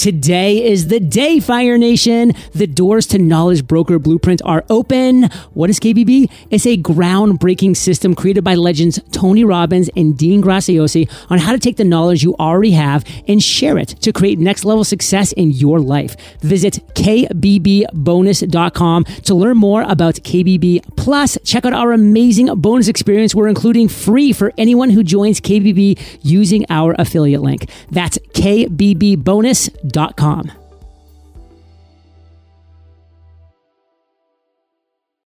Today 0.00 0.64
is 0.64 0.88
the 0.88 0.98
day, 0.98 1.38
Fire 1.40 1.76
Nation. 1.76 2.32
The 2.54 2.66
doors 2.66 3.06
to 3.08 3.18
Knowledge 3.18 3.66
Broker 3.66 3.98
Blueprint 3.98 4.40
are 4.46 4.64
open. 4.70 5.24
What 5.52 5.68
is 5.68 5.78
KBB? 5.78 6.30
It's 6.48 6.64
a 6.64 6.78
groundbreaking 6.78 7.76
system 7.76 8.14
created 8.14 8.42
by 8.42 8.54
legends 8.54 8.98
Tony 9.12 9.44
Robbins 9.44 9.90
and 9.94 10.16
Dean 10.16 10.42
Graziosi 10.42 11.06
on 11.28 11.38
how 11.38 11.52
to 11.52 11.58
take 11.58 11.76
the 11.76 11.84
knowledge 11.84 12.22
you 12.22 12.34
already 12.36 12.70
have 12.70 13.04
and 13.28 13.42
share 13.42 13.76
it 13.76 13.88
to 14.00 14.10
create 14.10 14.38
next 14.38 14.64
level 14.64 14.84
success 14.84 15.32
in 15.32 15.50
your 15.50 15.78
life. 15.78 16.16
Visit 16.40 16.78
kbbonus.com 16.94 19.04
to 19.04 19.34
learn 19.34 19.58
more 19.58 19.82
about 19.82 20.14
KBB. 20.14 20.96
Plus, 20.96 21.36
check 21.44 21.66
out 21.66 21.74
our 21.74 21.92
amazing 21.92 22.46
bonus 22.54 22.88
experience 22.88 23.34
we're 23.34 23.48
including 23.48 23.86
free 23.86 24.32
for 24.32 24.50
anyone 24.56 24.88
who 24.88 25.02
joins 25.02 25.42
KBB 25.42 26.00
using 26.22 26.64
our 26.70 26.94
affiliate 26.98 27.42
link. 27.42 27.68
That's 27.90 28.16
kbbonus.com 28.32 29.89
com. 30.16 30.59